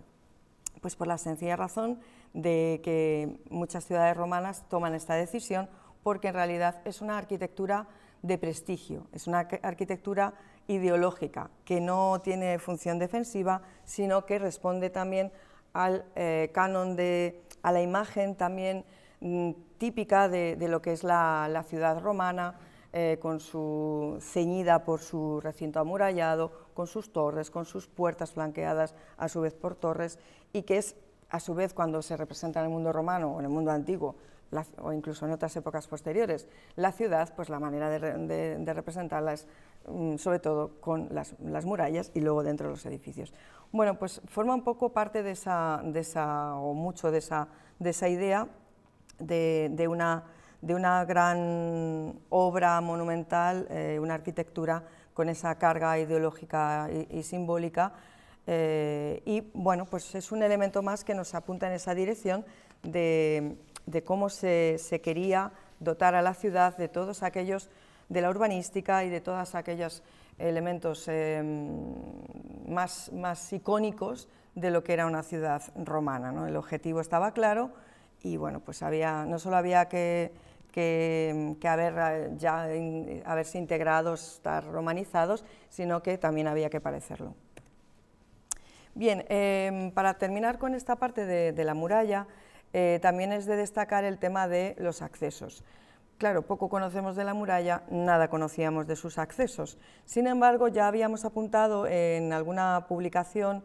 [0.81, 2.01] Pues por la sencilla razón
[2.35, 5.68] de que muchas ciudades romanas toman esta decisión
[6.03, 7.87] porque en realidad es una arquitectura
[8.22, 10.35] de prestigio, es una arquitectura
[10.66, 15.33] ideológica que no tiene función defensiva, sino que responde también
[15.72, 18.85] al eh, canon de, a la imagen también
[19.25, 22.57] Mm, típica de, lo que es la, ciudad romana,
[22.92, 28.94] eh, con su ceñida por su recinto amurallado, con sus torres, con sus puertas flanqueadas
[29.16, 30.18] a su vez por torres,
[30.52, 30.96] y que es
[31.31, 34.16] a su vez cuando se representa en el mundo romano o en el mundo antiguo,
[34.83, 39.46] o incluso en otras épocas posteriores, la ciudad, pues la manera de, representarla es
[39.88, 43.33] mm, sobre todo con las, murallas y luego dentro de los edificios.
[43.72, 47.90] Bueno, pues forma un poco parte de esa, de esa o mucho de esa, de
[47.90, 48.48] esa idea
[49.18, 50.24] de, una,
[50.62, 57.92] de una, gran obra monumental, eh, una arquitectura con esa carga ideológica y, simbólica.
[58.46, 62.44] Eh, y bueno, pues es un elemento más que nos apunta en esa dirección
[62.83, 63.57] de,
[64.05, 67.68] cómo se, quería dotar a la ciudad de todos aquellos,
[68.09, 70.03] de la urbanística y de todos aquellos
[70.38, 71.85] elementos em,
[72.68, 76.31] más, más icónicos de lo que era una ciudad romana.
[76.31, 76.46] ¿no?
[76.46, 77.72] El objetivo estaba claro,
[78.22, 80.33] y bueno, pues había, no solo había que,
[80.73, 82.67] que, haber eh, ya
[83.25, 87.35] haberse integrados, estar romanizados, sino que también había que parecerlo.
[88.95, 92.27] Bien, em, para terminar con esta parte de, la muralla,
[92.73, 95.63] eh, también es de destacar el tema de los accesos.
[96.19, 99.79] Claro, poco conocemos de la muralla, nada conocíamos de sus accesos.
[100.05, 103.63] Sin embargo, ya habíamos apuntado en alguna publicación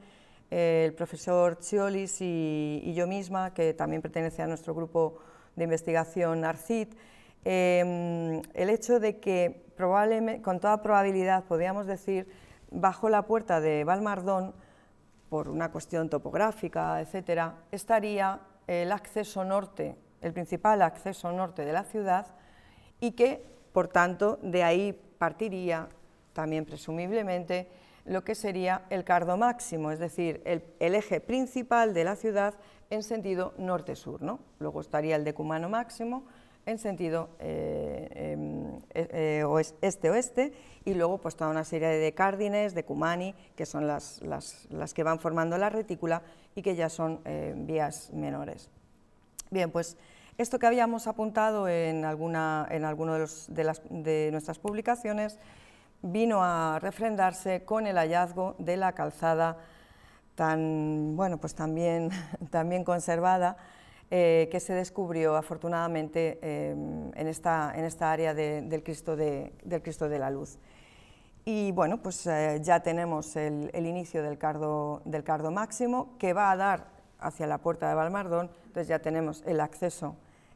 [0.50, 5.20] el profesor Chiolis y, yo misma, que también pertenece a nuestro grupo
[5.58, 6.88] de investigación ARCID,
[7.44, 12.30] em, el hecho de que probablemente, con toda probabilidad podríamos decir,
[12.72, 14.54] bajo la puerta de Valmardón,
[15.30, 21.84] por una cuestión topográfica, etcétera, estaría el acceso norte, el principal acceso norte de la
[21.84, 22.28] ciudad
[23.00, 23.44] y que,
[23.74, 25.90] por tanto, de ahí partiría
[26.34, 27.70] también presumiblemente
[28.06, 32.54] lo que sería el cardo máximo, es decir, el, eje principal de la ciudad
[32.90, 34.22] en sentido norte-sur.
[34.22, 34.40] ¿no?
[34.60, 36.24] Luego estaría el decumano máximo
[36.68, 40.52] en sentido eh, em, eh, eh, este-oeste
[40.84, 44.20] y luego pues toda una serie de decárdines, decumani, que son las,
[44.94, 46.22] que van formando la retícula
[46.56, 47.22] y que ya son
[47.66, 48.70] vías menores.
[49.50, 49.98] Bien, pues
[50.38, 55.40] esto que habíamos apuntado en, alguna, en alguno de, de, de nuestras publicaciones
[56.02, 59.58] vino a refrendarse con el hallazgo de la calzada
[60.38, 62.12] tan, bueno, pues también,
[62.52, 63.58] también conservada
[64.12, 70.08] eh, que se descubrió afortunadamente en, esta, en, esta, área del, Cristo de, del, Cristo
[70.08, 70.60] de, la Luz.
[71.44, 76.52] Y bueno, pues ya tenemos el, el, inicio del cardo, del cardo máximo que va
[76.52, 76.86] a dar
[77.20, 80.16] hacia la puerta de Balmardón, entonces ya tenemos el acceso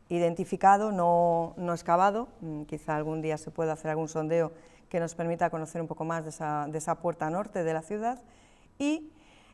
[0.10, 4.52] identificado, no, no excavado, mm, quizá algún día se pueda hacer algún sondeo
[4.90, 7.82] que nos permita conocer un poco más de esa, de esa puerta norte de la
[7.82, 8.22] ciudad.
[8.78, 9.12] Y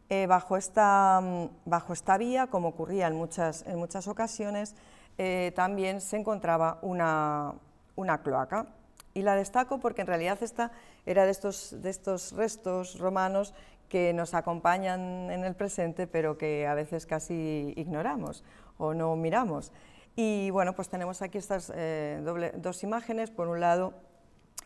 [0.10, 4.76] eh, bajo, esta, mm, bajo esta vía, como ocurría en muchas, en muchas ocasiones,
[5.18, 7.54] eh, también se encontraba una,
[7.96, 8.68] una, cloaca.
[9.14, 10.72] Y la destaco porque en realidad esta
[11.06, 13.54] era de estos, de estos restos romanos
[13.90, 18.44] que nos acompañan en el presente, pero que a veces casi ignoramos
[18.78, 19.72] o no miramos.
[20.16, 22.22] Y bueno, pues tenemos aquí estas eh,
[22.58, 23.30] dos imágenes.
[23.30, 23.94] Por un lado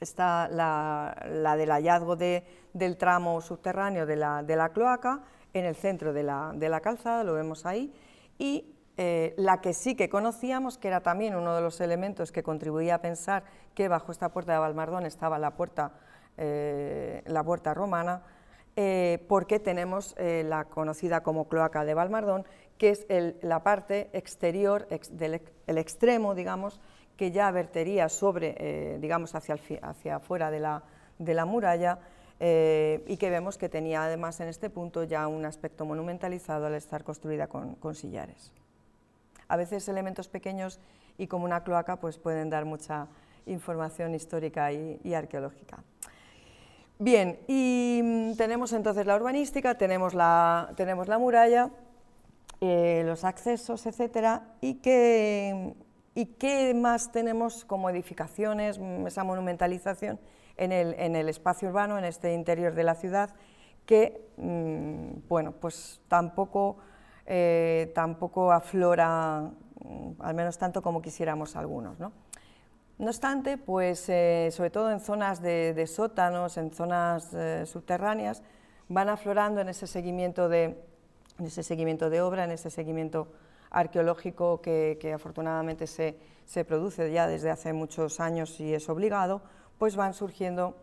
[0.02, 5.22] está la, del hallazgo del tramo subterráneo de la, cloaca,
[5.54, 7.94] en el centro de la, calzada, lo vemos ahí,
[8.38, 8.66] y
[8.98, 12.96] eh, la que sí que conocíamos, que era también uno de los elementos que contribuía
[12.96, 15.94] a pensar que bajo esta puerta de Valmardón estaba la puerta,
[16.38, 18.24] eh, la puerta romana,
[19.28, 22.46] porque tenemos la conocida como cloaca de Valmardón,
[22.78, 23.06] que es
[23.44, 26.82] la parte exterior, el extremo, digamos,
[27.22, 30.82] que ya vertería sobre, eh, digamos, hacia, hacia afuera de la,
[31.20, 32.00] de la muralla
[32.40, 36.74] eh, y que vemos que tenía además en este punto ya un aspecto monumentalizado al
[36.74, 38.52] estar construida con, sillares.
[39.50, 40.80] A veces elementos pequeños
[41.20, 43.06] y como una cloaca pues pueden dar mucha
[43.46, 45.78] información histórica y, arqueológica.
[46.98, 51.70] Bien, y mm, tenemos entonces la urbanística, tenemos la, tenemos la muralla,
[52.62, 55.76] eh, los accesos, etcétera, y qué,
[56.14, 60.20] y qué más tenemos como edificaciones, esa monumentalización
[60.58, 63.30] en el, en el espacio urbano, en este interior de la ciudad,
[63.86, 66.78] que, mm, bueno, pues tampoco,
[67.26, 69.52] eh, tampoco aflora,
[69.84, 72.12] mm, al menos tanto como quisiéramos algunos, ¿no?
[72.98, 78.44] No obstante, pues eh, sobre todo en zonas de, sótanos, en zonas subterráneas,
[78.90, 80.78] van aflorando en ese seguimiento de,
[81.40, 83.30] en ese seguimiento de obra, en ese seguimiento
[83.72, 86.16] arqueológico que, afortunadamente se,
[86.66, 89.42] produce ya desde hace muchos años y es obligado,
[89.78, 90.76] pues van surgiendo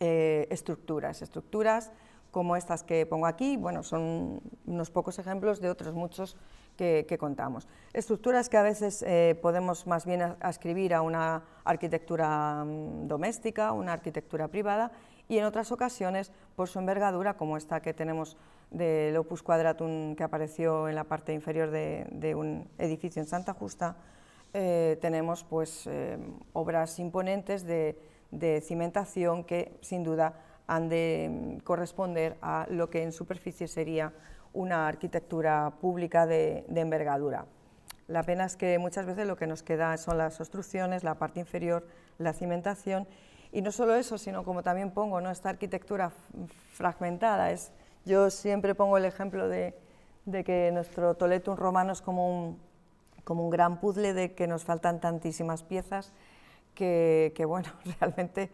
[0.00, 1.92] eh, estructuras, estructuras
[2.30, 6.36] como estas que pongo aquí, bueno, son unos pocos ejemplos de otros muchos
[6.76, 7.68] que, contamos.
[7.92, 13.92] Estructuras que a veces eh, podemos más bien ascribir a una arquitectura mm, doméstica, una
[13.92, 14.90] arquitectura privada,
[15.28, 18.36] y en otras ocasiones por su envergadura, como esta que tenemos
[18.74, 23.96] del Opus Quadratum que apareció en la parte inferior de, un edificio en Santa Justa,
[24.52, 26.18] eh, tenemos pues, eh,
[26.52, 27.96] obras imponentes de,
[28.62, 30.34] cimentación que sin duda
[30.66, 34.12] han de mm, corresponder a lo que en superficie sería
[34.52, 37.46] una arquitectura pública de, envergadura.
[38.08, 41.38] La pena es que muchas veces lo que nos queda son las obstrucciones, la parte
[41.38, 41.86] inferior,
[42.18, 43.06] la cimentación,
[43.52, 45.30] y no solo eso, sino como también pongo, ¿no?
[45.30, 46.10] esta arquitectura
[46.72, 47.72] fragmentada, es
[48.04, 49.74] yo siempre pongo el ejemplo de,
[50.44, 52.58] que nuestro Toletum romano es como un,
[53.24, 56.12] como un gran puzzle de que nos faltan tantísimas piezas
[56.74, 57.68] que, bueno,
[58.00, 58.50] realmente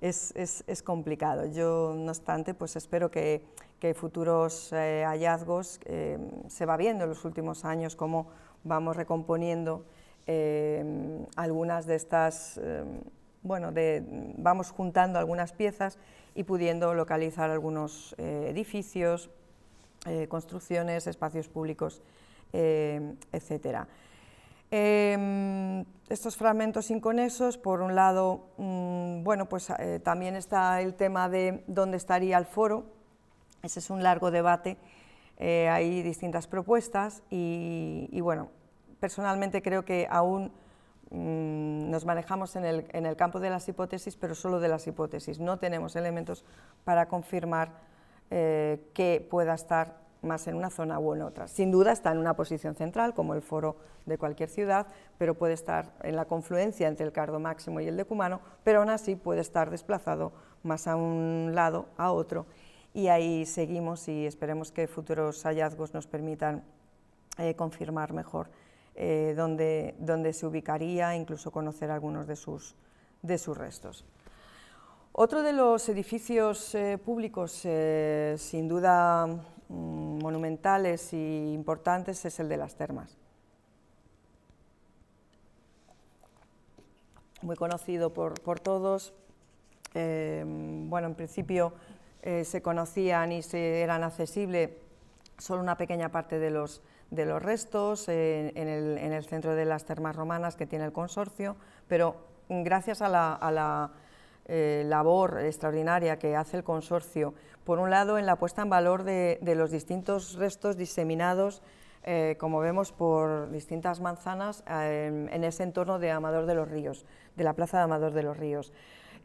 [0.00, 1.46] es, complicado.
[1.46, 3.44] Yo, no obstante, pues espero que,
[3.78, 8.28] que futuros eh, hallazgos eh, se va viendo en los últimos años cómo
[8.62, 9.84] vamos recomponiendo
[10.26, 12.58] eh, algunas de estas,
[13.42, 14.02] bueno, de,
[14.38, 15.98] vamos juntando algunas piezas
[16.34, 19.30] y pudiendo localizar algunos eh, edificios,
[20.06, 22.02] eh, construcciones, espacios públicos,
[22.52, 23.86] eh, etc.
[24.70, 31.62] Em, estos fragmentos inconexos, por un lado, mm, bueno, pues también está el tema de
[31.66, 32.84] dónde estaría el foro,
[33.62, 34.76] ese es un largo debate,
[35.38, 38.50] hay distintas propuestas y, y bueno,
[39.00, 40.52] personalmente creo que aún
[41.14, 45.38] Mm, nos manejamos en el, campo de las hipótesis, pero solo de las hipótesis.
[45.38, 46.44] No tenemos elementos
[46.82, 47.70] para confirmar
[48.32, 51.46] eh, que pueda estar más en una zona u en otra.
[51.46, 53.76] Sin duda está en una posición central, como el foro
[54.06, 57.96] de cualquier ciudad, pero puede estar en la confluencia entre el cardo máximo y el
[57.96, 60.32] decumano, pero aún así puede estar desplazado
[60.64, 62.46] más a un lado, a otro,
[62.92, 66.64] y ahí seguimos y esperemos que futuros hallazgos nos permitan
[67.38, 68.48] eh, confirmar mejor
[68.96, 72.76] eh, donde, se ubicaría, incluso conocer algunos de sus,
[73.22, 74.04] de sus restos.
[75.12, 82.48] Otro de los edificios eh, públicos, eh, sin duda mm, monumentales e importantes, es el
[82.48, 83.16] de las termas.
[87.42, 89.12] Muy conocido por, todos.
[89.92, 91.74] bueno, en principio
[92.22, 94.70] se conocían y se, eran accesibles
[95.36, 96.80] solo una pequeña parte de los,
[97.14, 101.56] de los restos en, el, centro de las termas romanas que tiene el consorcio,
[101.88, 102.16] pero
[102.48, 103.90] gracias a la,
[104.46, 107.34] eh, labor extraordinaria que hace el consorcio,
[107.64, 111.62] por un lado en la puesta en valor de, los distintos restos diseminados,
[112.02, 117.06] eh, como vemos, por distintas manzanas eh, en ese entorno de Amador de los Ríos,
[117.36, 118.72] de la plaza de Amador de los Ríos.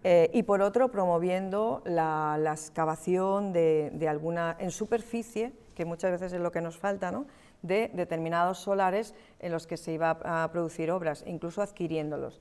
[0.01, 6.39] y por otro, promoviendo la, excavación de, de, alguna en superficie, que muchas veces es
[6.39, 7.25] lo que nos falta, ¿no?
[7.61, 12.39] De determinados solares en los que se iba a producir obras, incluso adquiriéndolos.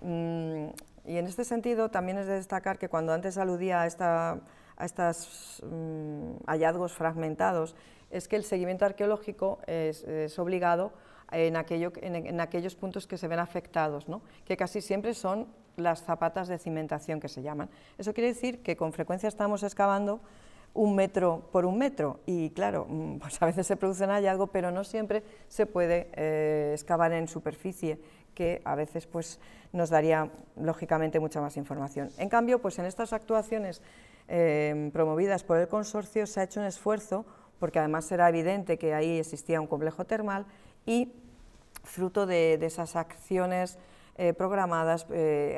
[0.00, 0.68] Mm,
[1.06, 6.44] y en este sentido también es de destacar que cuando antes aludía a, estos mm,
[6.46, 7.74] hallazgos fragmentados,
[8.10, 10.92] es que el seguimiento arqueológico es, obligado
[11.30, 14.20] en, en, aquellos puntos que se ven afectados, ¿no?
[14.44, 15.46] que casi siempre son
[15.76, 17.70] las zapatas de cimentación que se llaman.
[17.98, 20.20] Eso quiere decir que con frecuencia estamos excavando
[20.74, 24.48] un metro por un metro y claro, mm, pues a veces se produce un hallazgo,
[24.48, 28.00] pero no siempre se puede eh, excavar en superficie,
[28.34, 29.40] que a veces pues,
[29.72, 32.10] nos daría lógicamente mucha más información.
[32.16, 33.82] En cambio, pues en estas actuaciones
[34.28, 37.26] eh, promovidas por el consorcio se ha hecho un esfuerzo,
[37.58, 40.46] porque además era evidente que ahí existía un complejo termal
[40.86, 41.12] y
[41.82, 43.78] fruto de, esas acciones
[44.16, 45.06] eh, programadas,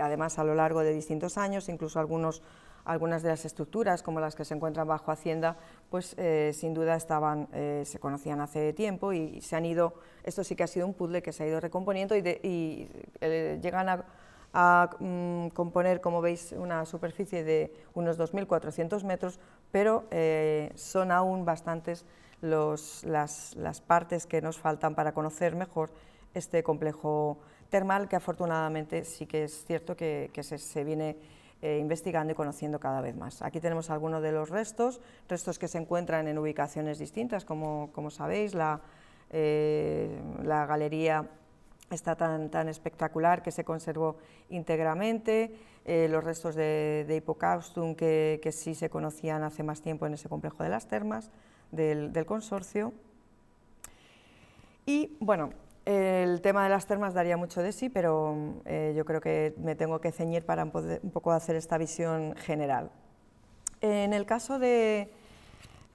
[0.00, 2.42] además a lo largo de distintos años, incluso algunos
[2.84, 5.56] algunas de las estructuras, como las que se encuentran bajo Hacienda,
[5.90, 10.42] pues eh, sin duda estaban, eh, se conocían hace tiempo y se han ido, esto
[10.44, 14.04] sí que ha sido un puzzle que se ha ido recomponiendo y, eh, llegan
[14.54, 19.38] a, mm, componer, como veis, una superficie de unos 2.400 metros,
[19.70, 20.04] pero
[20.74, 22.04] son aún bastantes
[22.42, 25.90] las, partes que nos faltan para conocer mejor
[26.34, 27.38] este complejo
[27.70, 31.16] termal, que afortunadamente sí que es cierto que, se viene
[31.62, 33.40] eh, investigando y conociendo cada vez más.
[33.40, 38.10] Aquí tenemos algunos de los restos, restos que se encuentran en ubicaciones distintas, como, como
[38.10, 38.80] sabéis, la,
[39.30, 41.30] eh, la galería
[41.88, 44.16] está tan, tan, espectacular que se conservó
[44.50, 45.54] íntegramente,
[45.84, 50.14] eh, los restos de, de Hipocaustum que, que, sí se conocían hace más tiempo en
[50.14, 51.30] ese complejo de las termas
[51.70, 52.92] del, del consorcio.
[54.84, 55.50] Y bueno,
[55.84, 59.74] el tema de las termas daría mucho de sí, pero eh, yo creo que me
[59.74, 62.90] tengo que ceñir para un poco hacer esta visión general.
[63.80, 65.12] En el caso de,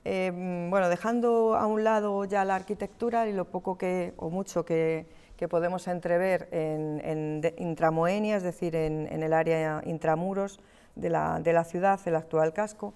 [0.03, 4.65] eh, bueno, dejando a un lado ya la arquitectura y lo poco que, o mucho
[4.65, 5.05] que,
[5.49, 10.59] podemos entrever en, intramoenia, es decir, en, el área intramuros
[10.95, 12.93] de la, de la ciudad, el actual casco,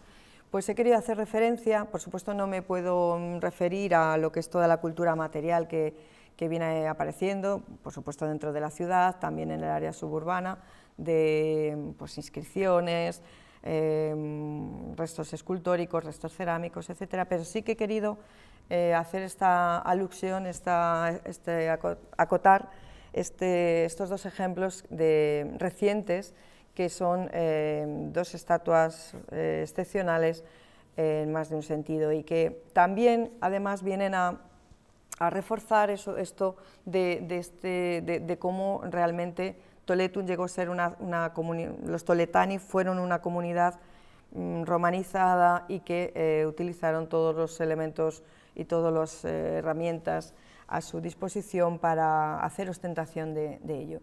[0.50, 4.50] pues he querido hacer referencia, por supuesto no me puedo referir a lo que es
[4.50, 5.94] toda la cultura material que,
[6.36, 10.59] que viene apareciendo, por supuesto dentro de la ciudad, también en el área suburbana,
[10.97, 13.21] de pues, inscripciones,
[13.63, 18.17] em, restos escultóricos, restos cerámicos, etcétera, pero sí que he querido
[18.69, 22.69] eh, hacer esta alusión, esta, este, acotar
[23.13, 26.34] este, estos dos ejemplos de, recientes,
[26.73, 30.43] que son em, dos estatuas eh, excepcionales
[30.95, 34.41] en más de un sentido y que también además vienen a
[35.22, 39.55] a reforzar eso, esto de, este, de, cómo realmente
[39.86, 43.80] Toletum llegó a ser una, comunidad, los toletani fueron una comunidad
[44.32, 48.24] mm, romanizada y que eh, utilizaron todos los elementos
[48.55, 50.34] y todas las eh, herramientas
[50.67, 53.99] a su disposición para hacer ostentación de, ello.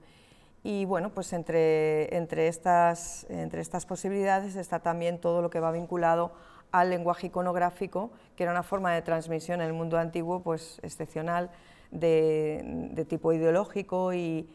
[0.62, 5.72] Y bueno, pues entre, entre, estas, entre estas posibilidades está también todo lo que va
[5.72, 6.30] vinculado
[6.72, 11.50] al lenguaje iconográfico, que era una forma de transmisión en el mundo antiguo pues, excepcional,
[11.90, 14.48] de, tipo ideológico y,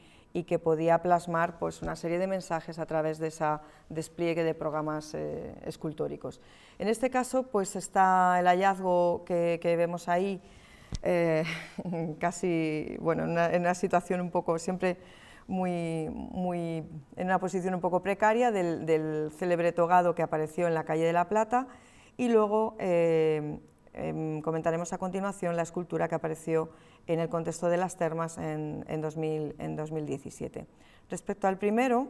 [0.48, 3.46] que podía plasmar pues, una serie de mensajes a través de ese
[3.90, 6.42] despliegue de programas eh, escultóricos.
[6.80, 10.42] En este caso pues, está el hallazgo que, vemos ahí,
[11.04, 11.44] eh,
[12.20, 14.98] casi bueno, en una, situación un poco siempre
[15.46, 16.84] muy, muy,
[17.16, 21.04] en una posición un poco precaria del, del célebre togado que apareció en la calle
[21.04, 21.68] de la Plata
[22.18, 23.60] y luego eh,
[23.94, 26.70] em, comentaremos a continuación la escultura que apareció
[27.08, 30.66] en el contexto de las termas en, 2017.
[31.10, 32.08] Respecto al primero,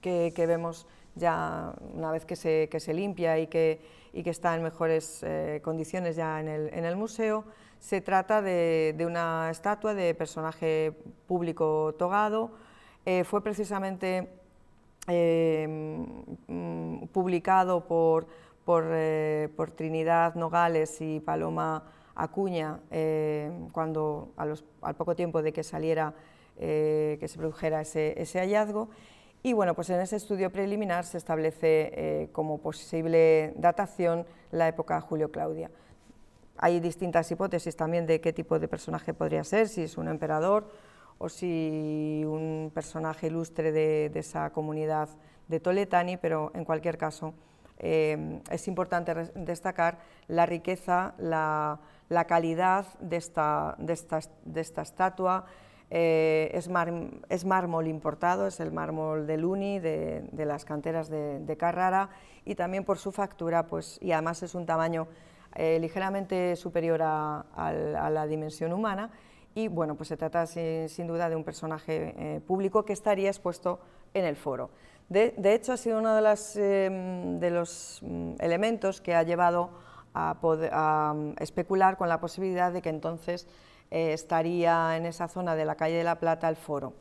[0.00, 3.80] que, vemos ya una vez que se, limpia y que,
[4.12, 7.44] está en mejores eh, condiciones ya en el, museo,
[7.80, 10.92] se trata de, una estatua de personaje
[11.26, 12.52] público togado.
[13.04, 14.28] Eh, fue precisamente
[15.08, 16.04] Em,
[17.12, 18.26] publicado por,
[18.90, 21.84] eh, por, Trinidad Nogales y Paloma
[22.16, 26.12] Acuña, em, cuando al poco tiempo de que saliera,
[26.58, 28.88] eh, que se produjera ese, hallazgo.
[29.44, 35.00] Y bueno, pues en ese estudio preliminar se establece eh, como posible datación la época
[35.00, 35.70] Julio-Claudia.
[36.58, 40.66] hay distintas hipótesis también de qué tipo de personaje podría ser, si es un emperador
[41.18, 45.08] o si un personaje ilustre de, esa comunidad
[45.48, 47.34] de Toletani, pero en cualquier caso
[47.78, 49.98] eh, es importante destacar
[50.28, 51.78] la riqueza, la,
[52.26, 53.76] calidad de esta,
[54.54, 55.46] estatua.
[55.88, 56.68] Eh, es,
[57.28, 62.10] es, mármol importado, es el mármol de Luni, de, las canteras de, Carrara,
[62.44, 65.06] y también por su factura, pues, y además es un tamaño
[65.54, 69.10] eh, ligeramente superior a, la dimensión humana,
[69.56, 73.80] y bueno, pues se trata sin, duda de un personaje público que estaría expuesto
[74.14, 74.70] en el foro.
[75.08, 79.70] De, hecho, ha sido uno de, em, los mm, elementos que ha llevado
[80.14, 83.46] a, mm, especular con la posibilidad de que entonces
[83.90, 86.94] eh, estaría en esa zona de la calle de la Plata el foro.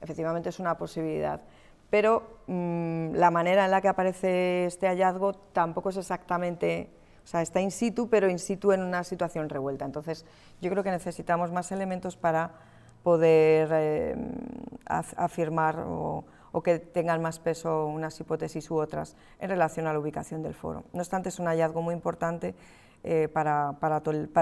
[0.00, 1.40] Efectivamente es una posibilidad,
[1.88, 6.90] pero mm, la manera en la que aparece este hallazgo tampoco es exactamente,
[7.24, 9.84] o sea, está in situ, pero in situ en una situación revuelta.
[9.84, 10.24] Entonces,
[10.60, 12.52] yo creo que necesitamos más elementos para
[13.02, 14.16] poder eh,
[14.86, 16.24] afirmar o,
[16.62, 20.84] que tengan más peso unas hipótesis u otras en relación a la ubicación del foro.
[20.92, 22.54] No obstante, es un hallazgo muy importante
[23.02, 23.74] eh, para,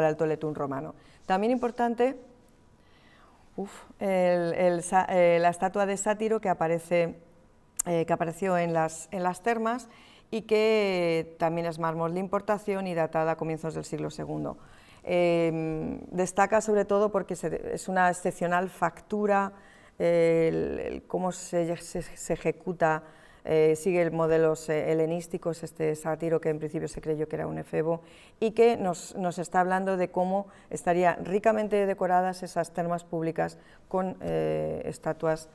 [0.08, 0.94] el Toletún romano.
[1.24, 2.18] También importante
[4.00, 7.20] eh, la estatua de sátiro que, aparece,
[7.84, 9.88] que apareció en las, en las termas
[10.30, 14.56] y que también es mármol de importación y datada a comienzos del siglo II.
[16.10, 19.52] destaca sobre todo porque es una excepcional factura,
[21.08, 21.76] cómo se,
[22.28, 23.02] ejecuta,
[23.44, 27.58] eh, sigue modelos eh, helenísticos, este sátiro que en principio se creyó que era un
[27.58, 28.02] efebo,
[28.38, 33.58] y que nos, está hablando de cómo estarían ricamente decoradas esas termas públicas
[33.88, 35.48] con eh, estatuas,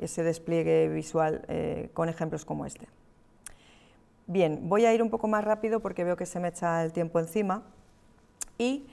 [0.00, 1.46] ese despliegue visual
[1.94, 2.88] con ejemplos como este.
[4.26, 6.92] Bien, voy a ir un poco más rápido porque veo que se me echa el
[6.92, 7.62] tiempo encima
[8.58, 8.86] y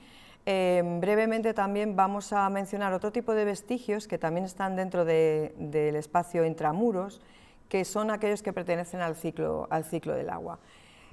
[0.44, 5.96] Em, brevemente también vamos a mencionar otro tipo de vestigios que también están dentro del
[5.96, 7.20] espacio intramuros,
[7.68, 10.58] que son aquellos que pertenecen al ciclo, al ciclo del agua.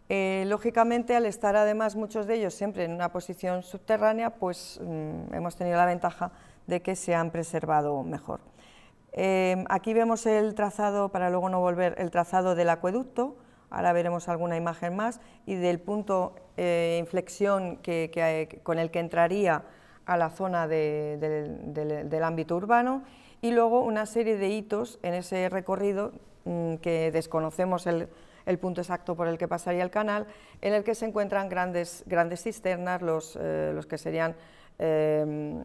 [0.09, 5.35] Eh, lógicamente, al estar además muchos de ellos siempre en una posición subterránea, pues mm,
[5.35, 6.31] hemos tenido la ventaja
[6.65, 8.39] de que se han preservado mejor.
[9.11, 13.37] Em, aquí vemos el trazado, para luego no volver, el trazado del acueducto,
[13.69, 19.63] ahora veremos alguna imagen más, y del punto eh, inflexión que, con el que entraría
[20.05, 23.03] a la zona del ámbito urbano,
[23.41, 26.11] y luego una serie de hitos en ese recorrido
[26.45, 28.09] mm, que desconocemos el,
[28.59, 30.25] punto exacto por el que pasaría el canal,
[30.61, 34.35] en el que se encuentran grandes, grandes cisternas, los, eh, los que serían
[34.79, 35.63] eh,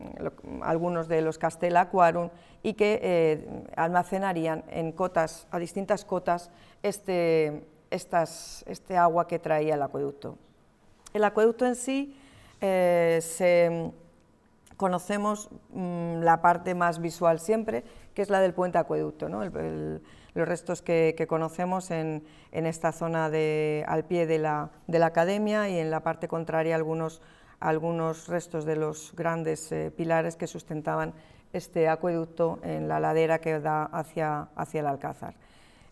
[0.61, 2.29] algunos de los Castella Aquarum,
[2.63, 6.51] y que almacenarían en cotas, a distintas cotas
[6.83, 7.65] este,
[7.95, 10.37] este agua que traía el acueducto.
[11.13, 12.17] El acueducto en sí,
[12.61, 13.21] eh,
[14.77, 17.85] conocemos mm, la parte más visual siempre,
[18.15, 24.27] que es la del puente acueducto, los restos que, conocemos en, esta zona al pie
[24.27, 24.71] de la,
[25.03, 27.21] academia y en la parte contraria algunos,
[28.29, 31.15] restos de los grandes eh, pilares que sustentaban
[31.53, 35.35] este acueducto en la ladera que da hacia, hacia el Alcázar.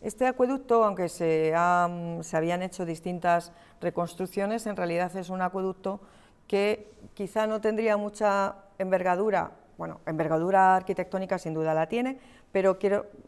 [0.03, 6.01] Este acueducto, aunque se, habían hecho distintas reconstrucciones, en realidad es un acueducto
[6.49, 12.19] que quizá no tendría mucha envergadura, bueno, envergadura arquitectónica sin duda la tiene,
[12.51, 12.79] pero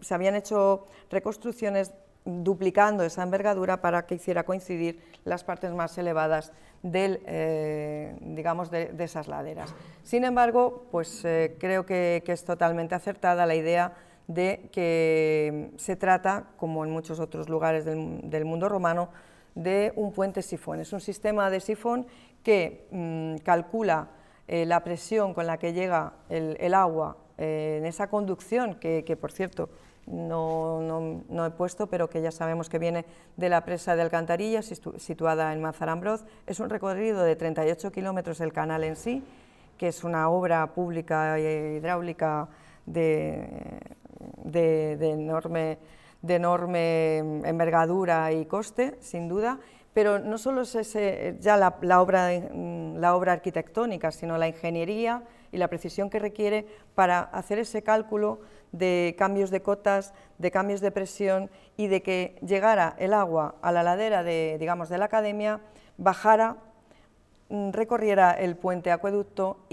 [0.01, 1.95] se habían hecho reconstrucciones
[2.25, 6.53] duplicando esa envergadura para que hiciera coincidir las partes más elevadas
[6.83, 9.72] del, eh, digamos de, esas laderas.
[10.03, 13.93] Sin embargo, pues eh, creo que es totalmente acertada la idea
[14.27, 19.11] de que se trata, como en muchos otros lugares del, mundo romano,
[19.55, 20.81] de un puente sifón.
[20.81, 22.07] Es un sistema de sifón
[22.43, 24.09] que mm, calcula
[24.49, 29.33] eh, la presión con la que llega el, agua eh, en esa conducción, que, por
[29.33, 29.68] cierto
[30.07, 33.05] no, he puesto, pero que ya sabemos que viene
[33.37, 36.25] de la presa de Alcantarilla, situada en Mazarambroz.
[36.47, 39.22] Es un recorrido de 38 kilómetros el canal en sí,
[39.79, 42.49] que es una obra pública e hidráulica
[42.87, 43.49] de,
[44.43, 45.79] de, enorme,
[46.22, 49.59] de enorme envergadura y coste, sin duda,
[49.93, 55.22] pero no solo es ese, ya la, obra, la obra arquitectónica, sino la ingeniería
[55.53, 56.66] y la precisión que requiere
[56.97, 58.41] para hacer ese cálculo
[58.72, 63.70] de cambios de cotas, de cambios de presión y de que llegara el agua a
[63.70, 65.61] la ladera de, digamos, de la academia,
[65.97, 66.57] bajara,
[67.51, 69.64] mm, recorriera el puente acueducto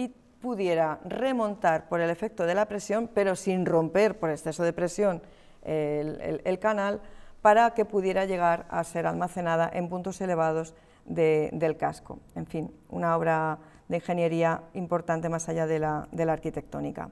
[0.42, 5.22] pudiera remontar por el efecto de la presión, pero sin romper por exceso de presión
[5.64, 7.02] el, canal,
[7.42, 10.74] para que pudiera llegar a ser almacenada en puntos elevados
[11.06, 12.20] del casco.
[12.36, 17.10] En fin, una obra de ingeniería importante más allá de la, arquitectónica.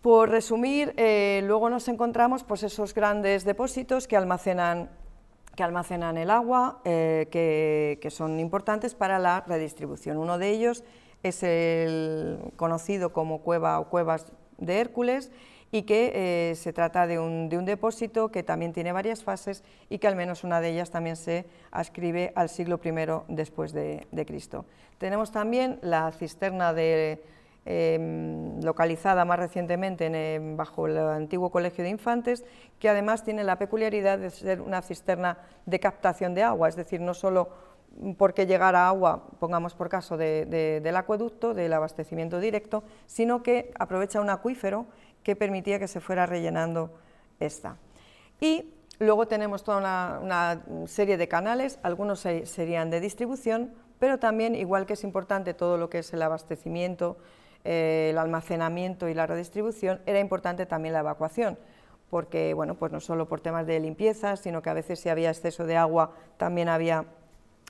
[0.00, 4.88] Por resumir, eh, luego nos encontramos pues, esos grandes depósitos que almacenan,
[5.58, 10.16] el agua, eh, que, que, son importantes para la redistribución.
[10.18, 10.84] Uno de ellos
[11.22, 15.30] es el conocido como cueva o cuevas de Hércules,
[15.72, 20.06] y que eh, se trata de un, depósito que también tiene varias fases y que
[20.06, 22.92] al menos una de ellas también se ascribe al siglo I
[23.28, 24.64] después de, Cristo.
[24.98, 26.74] Tenemos también la cisterna
[27.64, 32.44] em, localizada más recientemente bajo el antiguo Colegio de Infantes,
[32.78, 37.00] que además tiene la peculiaridad de ser una cisterna de captación de agua, es decir,
[37.00, 37.50] no solo
[38.18, 44.30] porque llegara agua, pongamos por caso, del acueducto, del abastecimiento directo, sino que aprovecha un
[44.30, 44.86] acuífero
[45.22, 46.94] que permitía que se fuera rellenando
[47.40, 47.78] esta.
[48.40, 54.86] Y luego tenemos toda una, serie de canales, algunos serían de distribución, pero también, igual
[54.86, 57.16] que es importante todo lo que es el abastecimiento,
[57.64, 61.58] eh, el almacenamiento y la redistribución, era importante también la evacuación,
[62.10, 65.30] porque, bueno, pues no solo por temas de limpieza, sino que a veces si había
[65.30, 67.06] exceso de agua también había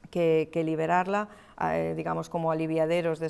[0.07, 1.29] que, liberarla,
[1.61, 3.27] eh, digamos como aliviaderos de,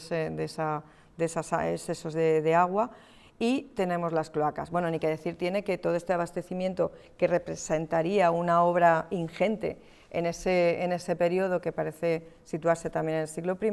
[1.18, 2.91] esos excesos de agua,
[3.39, 4.70] y tenemos las cloacas.
[4.70, 9.79] Bueno, ni que decir tiene que todo este abastecimiento que representaría una obra ingente
[10.11, 13.72] en ese, en ese periodo que parece situarse también en el siglo I,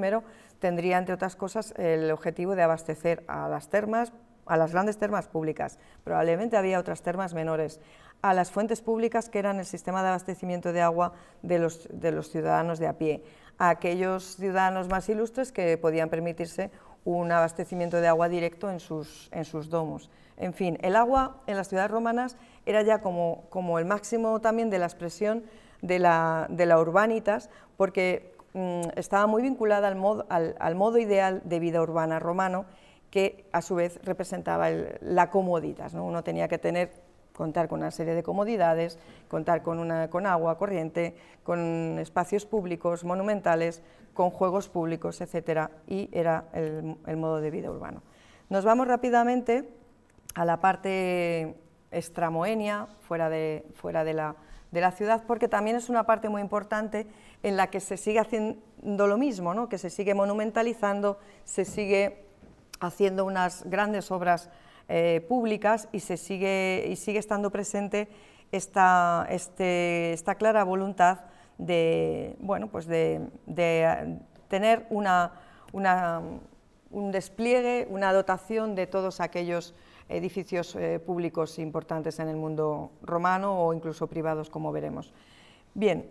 [0.60, 4.12] tendría, entre otras cosas, el objetivo de abastecer a las termas,
[4.45, 7.80] a las grandes termas públicas, probablemente había otras termas menores,
[8.24, 11.11] a las fuentes públicas que eran el sistema de abastecimiento de agua
[11.41, 13.21] de los, de los ciudadanos de a pie,
[13.57, 16.71] a aquellos ciudadanos más ilustres que podían permitirse
[17.03, 19.30] un abastecimiento de agua directo en sus,
[19.69, 20.09] domos.
[20.38, 24.80] En fin, el agua en las ciudades romanas era ya como, el máximo también de
[24.80, 25.43] la expresión
[25.82, 26.47] de la,
[26.80, 32.65] urbanitas, porque mm, estaba muy vinculada al modo, al, modo, ideal de vida urbana romano,
[33.11, 34.69] que a su vez representaba
[35.01, 35.93] la comoditas.
[35.93, 36.05] ¿no?
[36.05, 37.03] Uno tenía que tener
[37.34, 43.03] contar con una serie de comodidades, contar con, una, con agua corriente, con espacios públicos
[43.03, 43.81] monumentales,
[44.13, 48.03] con juegos públicos, etcétera, y era el, modo de vida urbano.
[48.49, 49.69] Nos vamos rápidamente
[50.36, 51.55] a la parte
[51.91, 54.36] extramoenia, fuera de, fuera de la,
[54.71, 57.07] de la ciudad, porque también es una parte muy importante
[57.41, 59.69] en la que se sigue haciendo lo mismo, ¿no?
[59.69, 62.25] que se sigue monumentalizando, se sigue
[62.79, 64.49] haciendo unas grandes obras
[64.95, 68.07] eh, públicas y, se sigue, y sigue estando presente
[68.51, 71.21] esta, este, esta clara voluntad
[71.57, 73.27] de, bueno, pues de,
[74.49, 75.31] tener una,
[75.71, 79.73] un despliegue, una dotación de todos aquellos
[80.09, 85.11] edificios eh, públicos importantes en el mundo romano o incluso privados, como veremos.
[85.73, 86.07] Bien,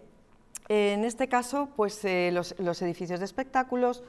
[0.69, 4.03] en este caso, pues eh, los, edificios de espectáculos,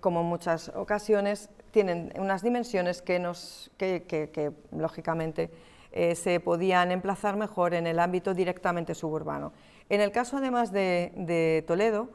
[0.00, 5.50] como en muchas ocasiones, tienen unas dimensiones que, nos, que, lógicamente
[5.92, 9.52] eh, se podían emplazar mejor en el ámbito directamente suburbano.
[9.88, 12.10] En el caso además de, Toledo,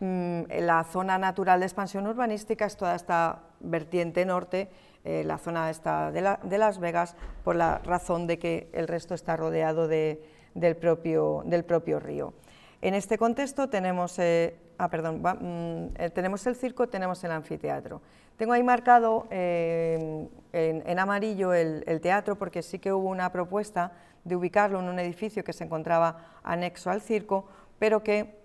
[0.00, 4.68] mm, la zona natural de expansión urbanística es toda esta vertiente norte,
[5.04, 9.36] eh, la zona esta de, Las Vegas, por la razón de que el resto está
[9.36, 10.18] rodeado del,
[10.80, 12.34] propio, del propio río.
[12.82, 18.02] En este contexto tenemos, eh, ah, perdón, mm, tenemos el circo, tenemos el anfiteatro.
[18.36, 23.92] Tengo ahí marcado eh, en, amarillo el, teatro porque sí que hubo una propuesta
[24.24, 27.46] de ubicarlo en un edificio que se encontraba anexo al circo,
[27.78, 28.36] pero que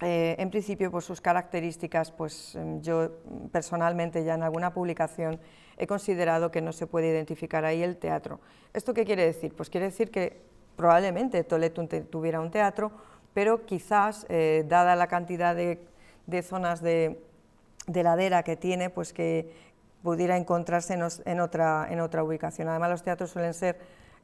[0.00, 3.10] eh, en principio por sus características, pues em, yo
[3.52, 5.38] personalmente ya en alguna publicación
[5.76, 8.40] he considerado que no se puede identificar ahí el teatro.
[8.72, 9.54] ¿Esto qué quiere decir?
[9.54, 10.40] Pues quiere decir que
[10.74, 12.90] probablemente Toledo tuviera un teatro,
[13.32, 17.29] pero quizás, eh, dada la cantidad de zonas de,
[17.86, 19.70] de ladera que tiene, pues que
[20.02, 22.68] pudiera encontrarse en, otra, en otra ubicación.
[22.68, 23.78] Además, los teatros suelen ser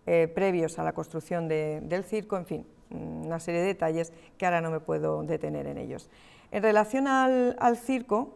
[0.07, 4.61] eh, previos a la construcción del circo, en fin, una serie de detalles que ahora
[4.61, 6.09] no me puedo detener en ellos.
[6.51, 8.35] En relación al, circo,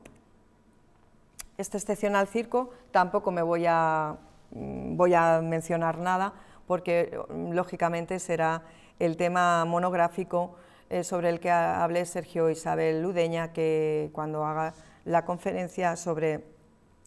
[1.57, 4.17] este excepcional circo, tampoco me voy a,
[4.51, 6.35] mm, voy a mencionar nada,
[6.67, 7.19] porque
[7.51, 8.63] lógicamente será
[8.99, 10.57] el tema monográfico
[10.91, 14.75] eh, sobre el que hable Sergio Isabel Ludeña, que cuando haga
[15.11, 16.45] la conferencia sobre,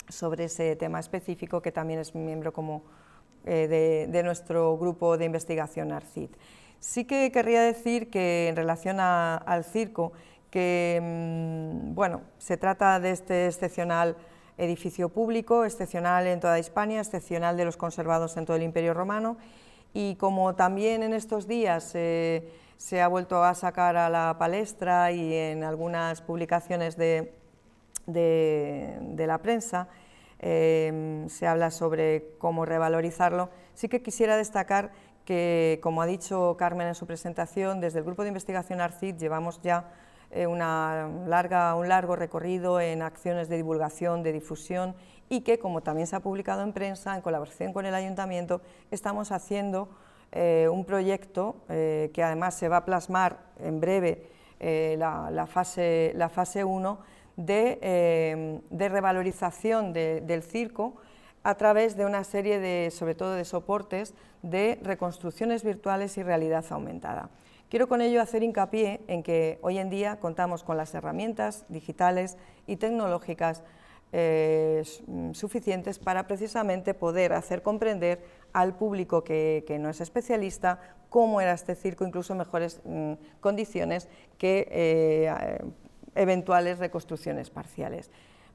[0.10, 2.84] sobre ese tema específico, que también es miembro como,
[3.46, 6.30] eh, de, nuestro grupo de investigación ARCID.
[6.80, 10.14] Sí que querría decir que en relación al circo,
[10.50, 14.16] que mm, bueno, se trata de este excepcional
[14.58, 19.36] edificio público, excepcional en toda Hispania, excepcional de los conservados en todo el Imperio Romano,
[19.94, 25.12] y como también en estos días eh, se ha vuelto a sacar a la palestra
[25.12, 27.43] y en algunas publicaciones de,
[28.06, 29.88] de, la prensa,
[30.40, 33.50] em, se habla sobre cómo revalorizarlo.
[33.74, 34.92] Sí que quisiera destacar
[35.26, 39.62] que, como ha dicho Carmen en su presentación, desde el Grupo de Investigación ARCID llevamos
[39.62, 39.92] ya
[40.32, 44.96] eh, una larga, un largo recorrido en acciones de divulgación, de difusión
[45.30, 49.32] y que, como también se ha publicado en prensa, en colaboración con el Ayuntamiento, estamos
[49.32, 49.90] haciendo
[50.32, 54.30] eh, un proyecto eh, que además se va a plasmar en breve
[54.60, 56.64] la, fase, la fase
[57.38, 60.96] 1 de, revalorización del circo
[61.44, 66.66] a través de una serie de, sobre todo de soportes, de reconstrucciones virtuales y realidad
[66.70, 67.30] aumentada.
[67.70, 72.38] Quiero con ello hacer hincapié en que hoy en día contamos con las herramientas digitales
[72.68, 73.64] y tecnológicas
[74.12, 74.84] eh,
[75.32, 78.24] suficientes para precisamente poder hacer comprender
[78.54, 80.80] al público que, no es especialista
[81.10, 84.08] cómo era este circo, incluso mejores mm, condiciones
[84.38, 85.60] que eh,
[86.16, 88.12] eventuales reconstrucciones parciales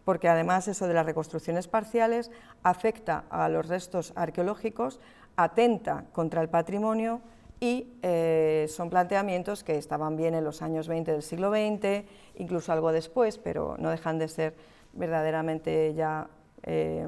[0.08, 2.30] porque además eso de las reconstrucciones parciales
[2.62, 5.00] afecta a los restos arqueológicos,
[5.36, 7.20] atenta contra el patrimonio
[7.60, 12.06] y eh, son planteamientos que estaban bien en los años 20 del siglo XX,
[12.36, 14.54] incluso algo después, pero no dejan de ser
[14.94, 16.28] verdaderamente ya
[16.62, 17.06] eh,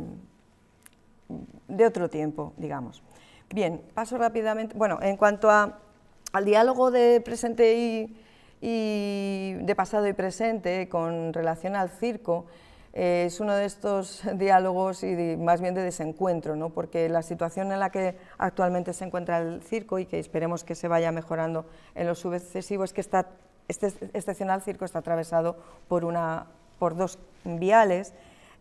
[1.68, 3.02] de otro tiempo, digamos.
[3.48, 4.76] Bien, paso rápidamente.
[4.76, 8.16] Bueno, en cuanto al diálogo de presente y,
[8.60, 12.46] y de pasado y presente con relación al circo,
[12.92, 16.70] eh, es uno de estos diálogos y más bien de desencuentro, ¿no?
[16.70, 20.74] porque la situación en la que actualmente se encuentra el circo y que esperemos que
[20.74, 23.28] se vaya mejorando en lo sucesivo es que está,
[23.68, 25.56] este excepcional circo está atravesado
[25.88, 26.46] por, una,
[26.78, 28.12] por dos viales,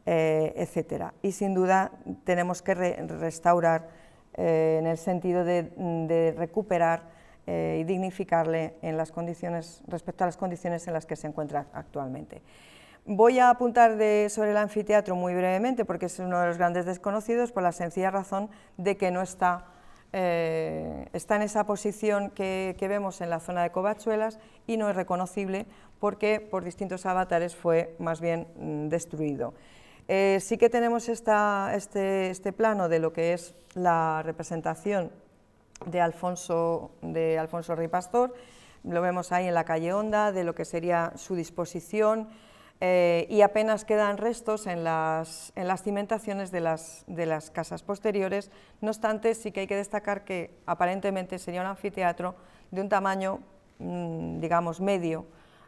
[0.06, 1.14] eh, etcétera.
[1.22, 1.92] Y sin duda
[2.24, 3.90] tenemos que restaurar
[4.36, 7.19] eh, en el sentido de, recuperar
[7.50, 12.42] y dignificarle en las condiciones, respecto a las condiciones en las que se encuentra actualmente.
[13.12, 13.94] Voy a apuntar
[14.30, 18.12] sobre el anfiteatro muy brevemente porque es uno de los grandes desconocidos por la sencilla
[18.12, 19.66] razón de que no está,
[20.14, 24.38] eh, está en esa posición que, vemos en la zona de Covachuelas
[24.68, 25.66] y no es reconocible
[26.00, 29.56] porque por distintos avatares fue más bien mm, destruido.
[30.08, 35.12] Eh, sí que tenemos este, este, plano de lo que es la representación
[35.86, 38.34] de Alfonso, de Alfonso Rey Pastor,
[38.84, 42.30] lo vemos ahí en la calle Honda, de lo que sería su disposición,
[42.82, 47.84] eh, y apenas quedan restos en las, en las cimentaciones de las, de las, casas
[47.84, 48.52] posteriores.
[48.80, 52.36] No obstante, sí que hay que destacar que aparentemente sería un anfiteatro
[52.72, 53.40] de un tamaño,
[53.80, 55.26] mm, digamos, medio,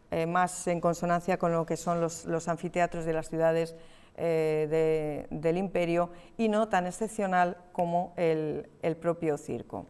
[0.10, 3.76] eh, más en consonancia con lo que son los, los anfiteatros de las ciudades
[4.16, 9.86] eh, del imperio y no tan excepcional como el, el propio circo.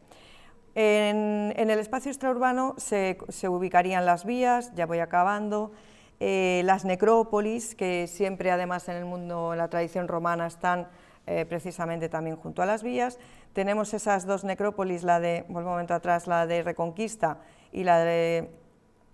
[0.74, 3.18] En, el espacio extraurbano se,
[3.50, 5.72] ubicarían las vías, ya voy acabando,
[6.20, 10.88] eh, las necrópolis, que siempre además en el mundo, en la tradición romana, están
[11.28, 13.20] eh, precisamente también junto a las vías.
[13.54, 17.40] Tenemos esas dos necrópolis, la de, un momento atrás, la de Reconquista
[17.72, 18.50] y la de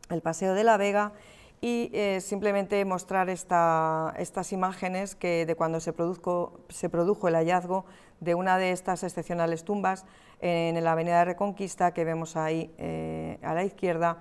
[0.10, 1.12] el Paseo de la Vega,
[1.60, 5.94] y eh, simplemente mostrar estas imágenes que de cuando se,
[6.70, 7.86] se produjo el hallazgo
[8.20, 10.06] de una de estas excepcionales tumbas
[10.40, 12.72] en la avenida de Reconquista que vemos ahí
[13.42, 14.20] a la izquierda,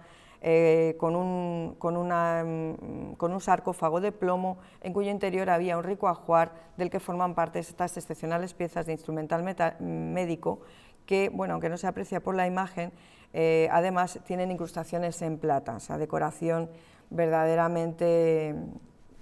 [0.49, 5.79] eh, con, un, con, una, mm, con, un, sarcófago de plomo en cuyo interior había
[5.79, 9.43] un rico ajuar del que forman parte estas excepcionales piezas de instrumental
[9.81, 10.61] médico
[11.07, 12.93] que, bueno, aunque no se aprecia por la imagen,
[13.33, 16.71] eh, además tienen incrustaciones en plata, o sea, decoración
[17.11, 18.55] verdaderamente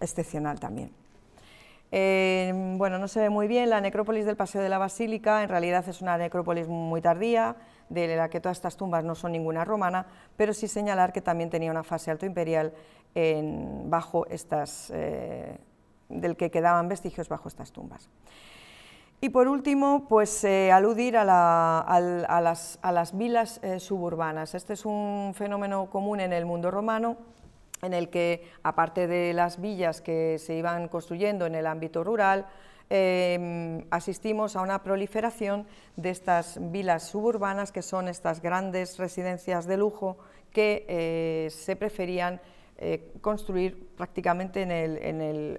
[0.01, 0.93] excepcional también.
[1.97, 5.49] Eh, bueno, no se ve muy bien, la necrópolis del Paseo de la Basílica en
[5.49, 7.55] realidad es una necrópolis muy tardía,
[7.89, 10.05] de la que todas estas tumbas no son ninguna romana,
[10.37, 12.73] pero sí señalar que también tenía una fase alto imperial
[13.85, 15.57] bajo estas, eh,
[16.09, 18.11] del que quedaban vestigios bajo estas tumbas.
[19.21, 24.57] Y por último, pues eh, aludir a, las, vilas suburbanas.
[24.57, 27.19] Este es un fenómeno común en el mundo romano,
[27.85, 32.47] en el que, aparte de las villas que se iban construyendo en el ámbito rural,
[32.91, 35.67] Em, asistimos a una proliferación
[35.97, 40.19] de estas vilas suburbanas, que son estas grandes residencias de lujo
[40.53, 42.41] que eh, se preferían
[42.77, 45.57] eh, construir prácticamente en, el, en, el,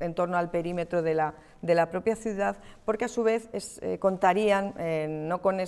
[0.00, 4.00] en, torno al perímetro de la, de la, propia ciudad, porque a su vez eh,
[4.00, 5.58] contarían, eh, no, con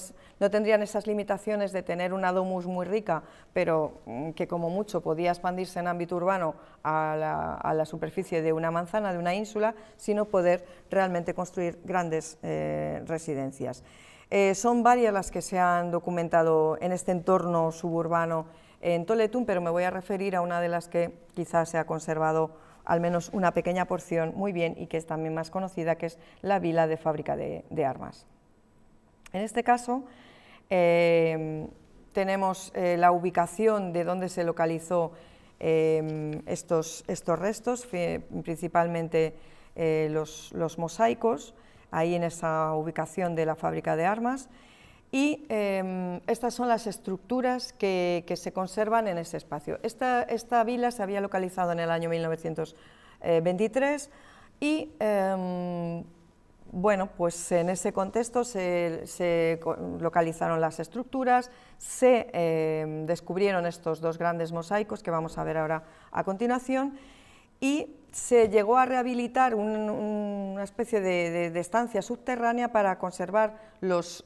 [0.40, 3.22] no, tendrían esas limitaciones de tener una domus muy rica,
[3.52, 8.42] pero mm, que como mucho podía expandirse en ámbito urbano a la, a la, superficie
[8.42, 13.84] de una manzana, de una ínsula, sino poder realmente construir grandes residencias.
[14.54, 18.46] son varias las que se han documentado en este entorno suburbano
[18.80, 21.86] en Toletún, pero me voy a referir a una de las que quizás se ha
[21.86, 26.06] conservado al menos una pequeña porción muy bien y que es también más conocida, que
[26.06, 28.26] es la vila de fábrica de, armas.
[29.32, 30.04] En este caso,
[30.70, 31.68] em,
[32.14, 35.12] tenemos eh, la ubicación de donde se localizó
[35.60, 37.86] em, estos, estos, restos,
[38.42, 39.34] principalmente
[39.76, 41.54] eh, los, los, mosaicos,
[41.90, 44.48] ahí en esa ubicación de la fábrica de armas,
[45.10, 49.78] y em, estas son las estructuras que, se conservan en ese espacio.
[49.82, 54.10] Esta, vila se había localizado en el año 1923
[54.60, 56.04] y em,
[56.70, 59.58] bueno, pues en ese contexto se,
[59.98, 65.84] localizaron las estructuras, se em, descubrieron estos dos grandes mosaicos que vamos a ver ahora
[66.12, 66.98] a continuación
[67.60, 74.22] y se llegó a rehabilitar una especie de, estancia subterránea para conservar los,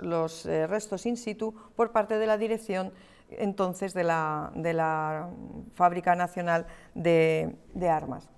[0.47, 2.93] eh, restos in situ por parte de la dirección
[3.31, 5.31] entonces de la,
[5.75, 7.57] Fábrica Nacional de
[7.89, 8.31] Armas.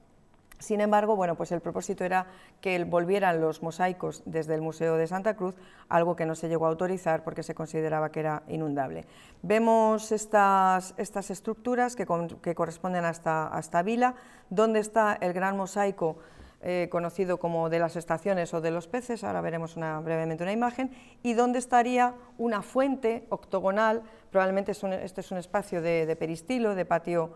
[0.65, 2.27] Sin embargo, bueno, pues el propósito era
[2.62, 5.55] que volvieran los mosaicos desde el Museo de Santa Cruz,
[5.91, 9.05] algo que no se llegó a autorizar porque se consideraba que era inundable.
[9.43, 14.15] Vemos estas, estas estructuras que, corresponden a esta, vila,
[14.49, 16.17] donde está el gran mosaico
[16.62, 20.93] eh, conocido como de las estaciones o de los peces, ahora veremos brevemente una imagen,
[21.23, 27.35] y donde estaría una fuente octogonal, probablemente este es un espacio de peristilo, de patio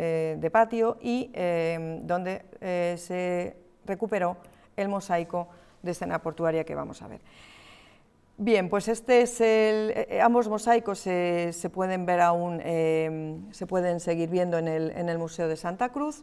[0.00, 4.36] eh, de patio y eh, donde eh, se recuperó
[4.76, 5.48] el mosaico
[5.82, 7.20] de escena portuaria que vamos a ver.
[8.36, 12.60] Bien, pues este es el, ambos mosaicos se, pueden ver aún,
[13.50, 16.22] se pueden seguir viendo en el, en el, Museo de Santa Cruz,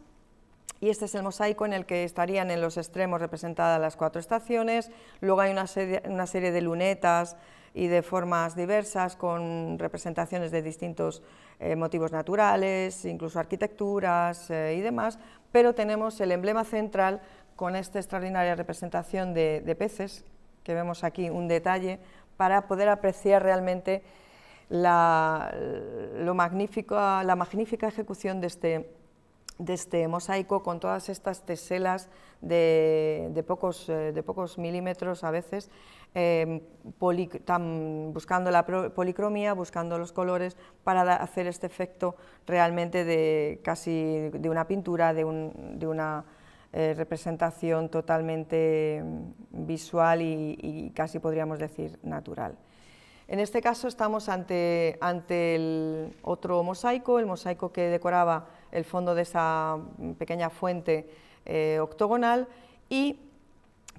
[0.80, 4.18] y este es el mosaico en el que estarían en los extremos representadas las cuatro
[4.18, 7.36] estaciones, luego hay una serie, una serie de lunetas
[7.74, 11.22] y de formas diversas con representaciones de distintos
[11.58, 15.18] eh, motivos naturales, incluso arquitecturas eh, y demás,
[15.52, 17.20] pero tenemos el emblema central
[17.56, 20.24] con esta extraordinaria representación de, peces,
[20.62, 21.98] que vemos aquí un detalle,
[22.36, 24.02] para poder apreciar realmente
[24.68, 25.54] la,
[26.18, 28.90] lo la magnífica ejecución de este,
[29.58, 32.08] de este mosaico con todas estas teselas
[32.40, 35.70] de, pocos, eh, de pocos, milímetros a veces,
[36.14, 36.60] em,
[36.98, 44.66] buscando la policromía, buscando los colores para hacer este efecto realmente de casi de una
[44.66, 46.24] pintura, de, una
[46.72, 52.56] eh, representación totalmente em, visual y, casi podríamos decir natural.
[53.28, 59.14] En este caso estamos ante, ante el otro mosaico, el mosaico que decoraba el fondo
[59.14, 59.78] de esa
[60.18, 61.08] pequeña fuente
[61.44, 62.48] eh, octogonal
[62.88, 63.20] y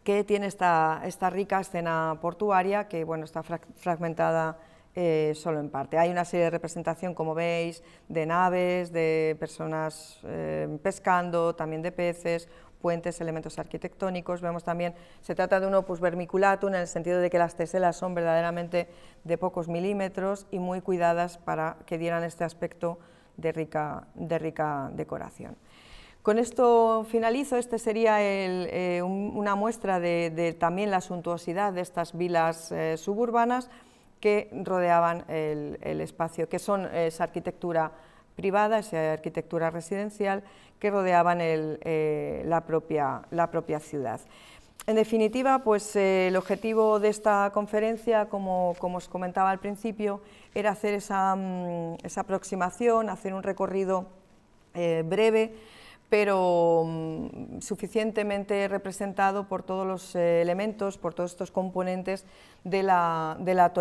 [0.03, 4.57] que tiene esta, esta, rica escena portuaria que bueno, está fragmentada
[4.95, 5.99] eh, solo en parte.
[5.99, 11.91] Hay una serie de representación, como veis, de naves, de personas eh, pescando, también de
[11.91, 12.49] peces,
[12.81, 14.41] puentes, elementos arquitectónicos.
[14.41, 17.95] Vemos también, se trata de un opus vermiculatum en el sentido de que las teselas
[17.95, 18.87] son verdaderamente
[19.23, 22.97] de pocos milímetros y muy cuidadas para que dieran este aspecto
[23.37, 25.55] de rica, de rica decoración.
[26.27, 32.69] Con esto finalizo, este sería eh, una muestra de, también la suntuosidad de estas vilas
[32.73, 33.69] eh, suburbanas
[34.19, 37.93] que rodeaban el, espacio, que son esa arquitectura
[38.35, 40.43] privada, esa arquitectura residencial
[40.79, 44.19] que rodeaban eh, la, propia, la propia ciudad.
[44.85, 50.21] En definitiva, pues el objetivo de esta conferencia, como, como, os comentaba al principio,
[50.55, 54.07] era hacer esa, mm, esa aproximación, hacer un recorrido
[54.73, 55.55] eh, breve,
[56.09, 62.25] pero mm, suficientemente representado por todos los eh, elementos, por todos estos componentes
[62.63, 63.71] de la, de la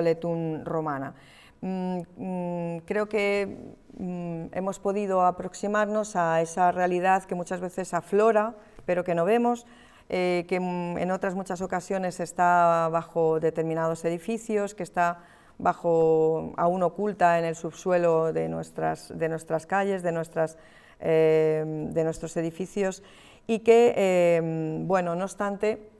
[0.64, 1.14] romana.
[1.60, 8.54] Mm, creo que hemos podido aproximarnos a esa realidad que muchas veces aflora,
[8.84, 9.66] pero que no vemos,
[10.08, 15.24] eh, que en otras muchas ocasiones está bajo determinados edificios, que está
[15.58, 20.58] bajo, aún oculta en el subsuelo de nuestras, de nuestras calles, de, nuestras,
[21.00, 23.02] eh, de nuestros edificios
[23.46, 25.90] y que, eh, bueno, no obstante,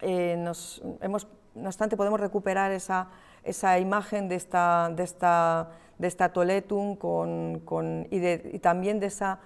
[0.00, 3.08] eh, nos, hemos, no obstante podemos recuperar esa,
[3.44, 9.06] esa imagen de esta, de esta, de esta Toletum con, con, y, de, también de
[9.06, 9.40] esa,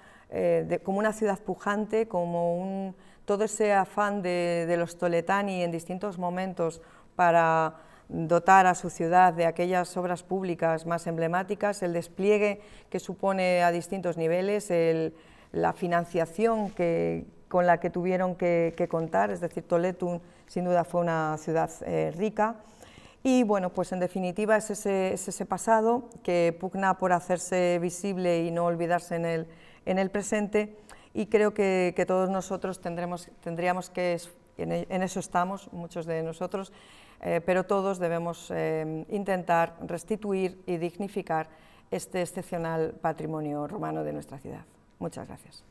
[0.83, 2.95] como una ciudad pujante, como un,
[3.25, 6.81] todo ese afán de, de los toletani en distintos momentos
[7.17, 7.75] para
[8.11, 13.71] dotar a su ciudad de aquellas obras públicas más emblemáticas, el despliegue que supone a
[13.71, 14.71] distintos niveles,
[15.51, 21.01] la financiación que, con la que tuvieron que, contar, es decir, Toledo sin duda fue
[21.01, 22.55] una ciudad eh, rica.
[23.23, 28.51] Y bueno, pues en definitiva es ese, ese, pasado que pugna por hacerse visible y
[28.51, 29.47] no olvidarse en el,
[29.85, 30.75] en el presente
[31.13, 34.19] y creo que, todos nosotros tendremos, tendríamos que,
[34.57, 36.71] en, eso estamos, muchos de nosotros,
[37.21, 41.49] eh, pero todos debemos eh, intentar restituir y dignificar
[41.91, 44.65] este excepcional patrimonio romano de nuestra ciudad.
[44.99, 45.70] Muchas gracias.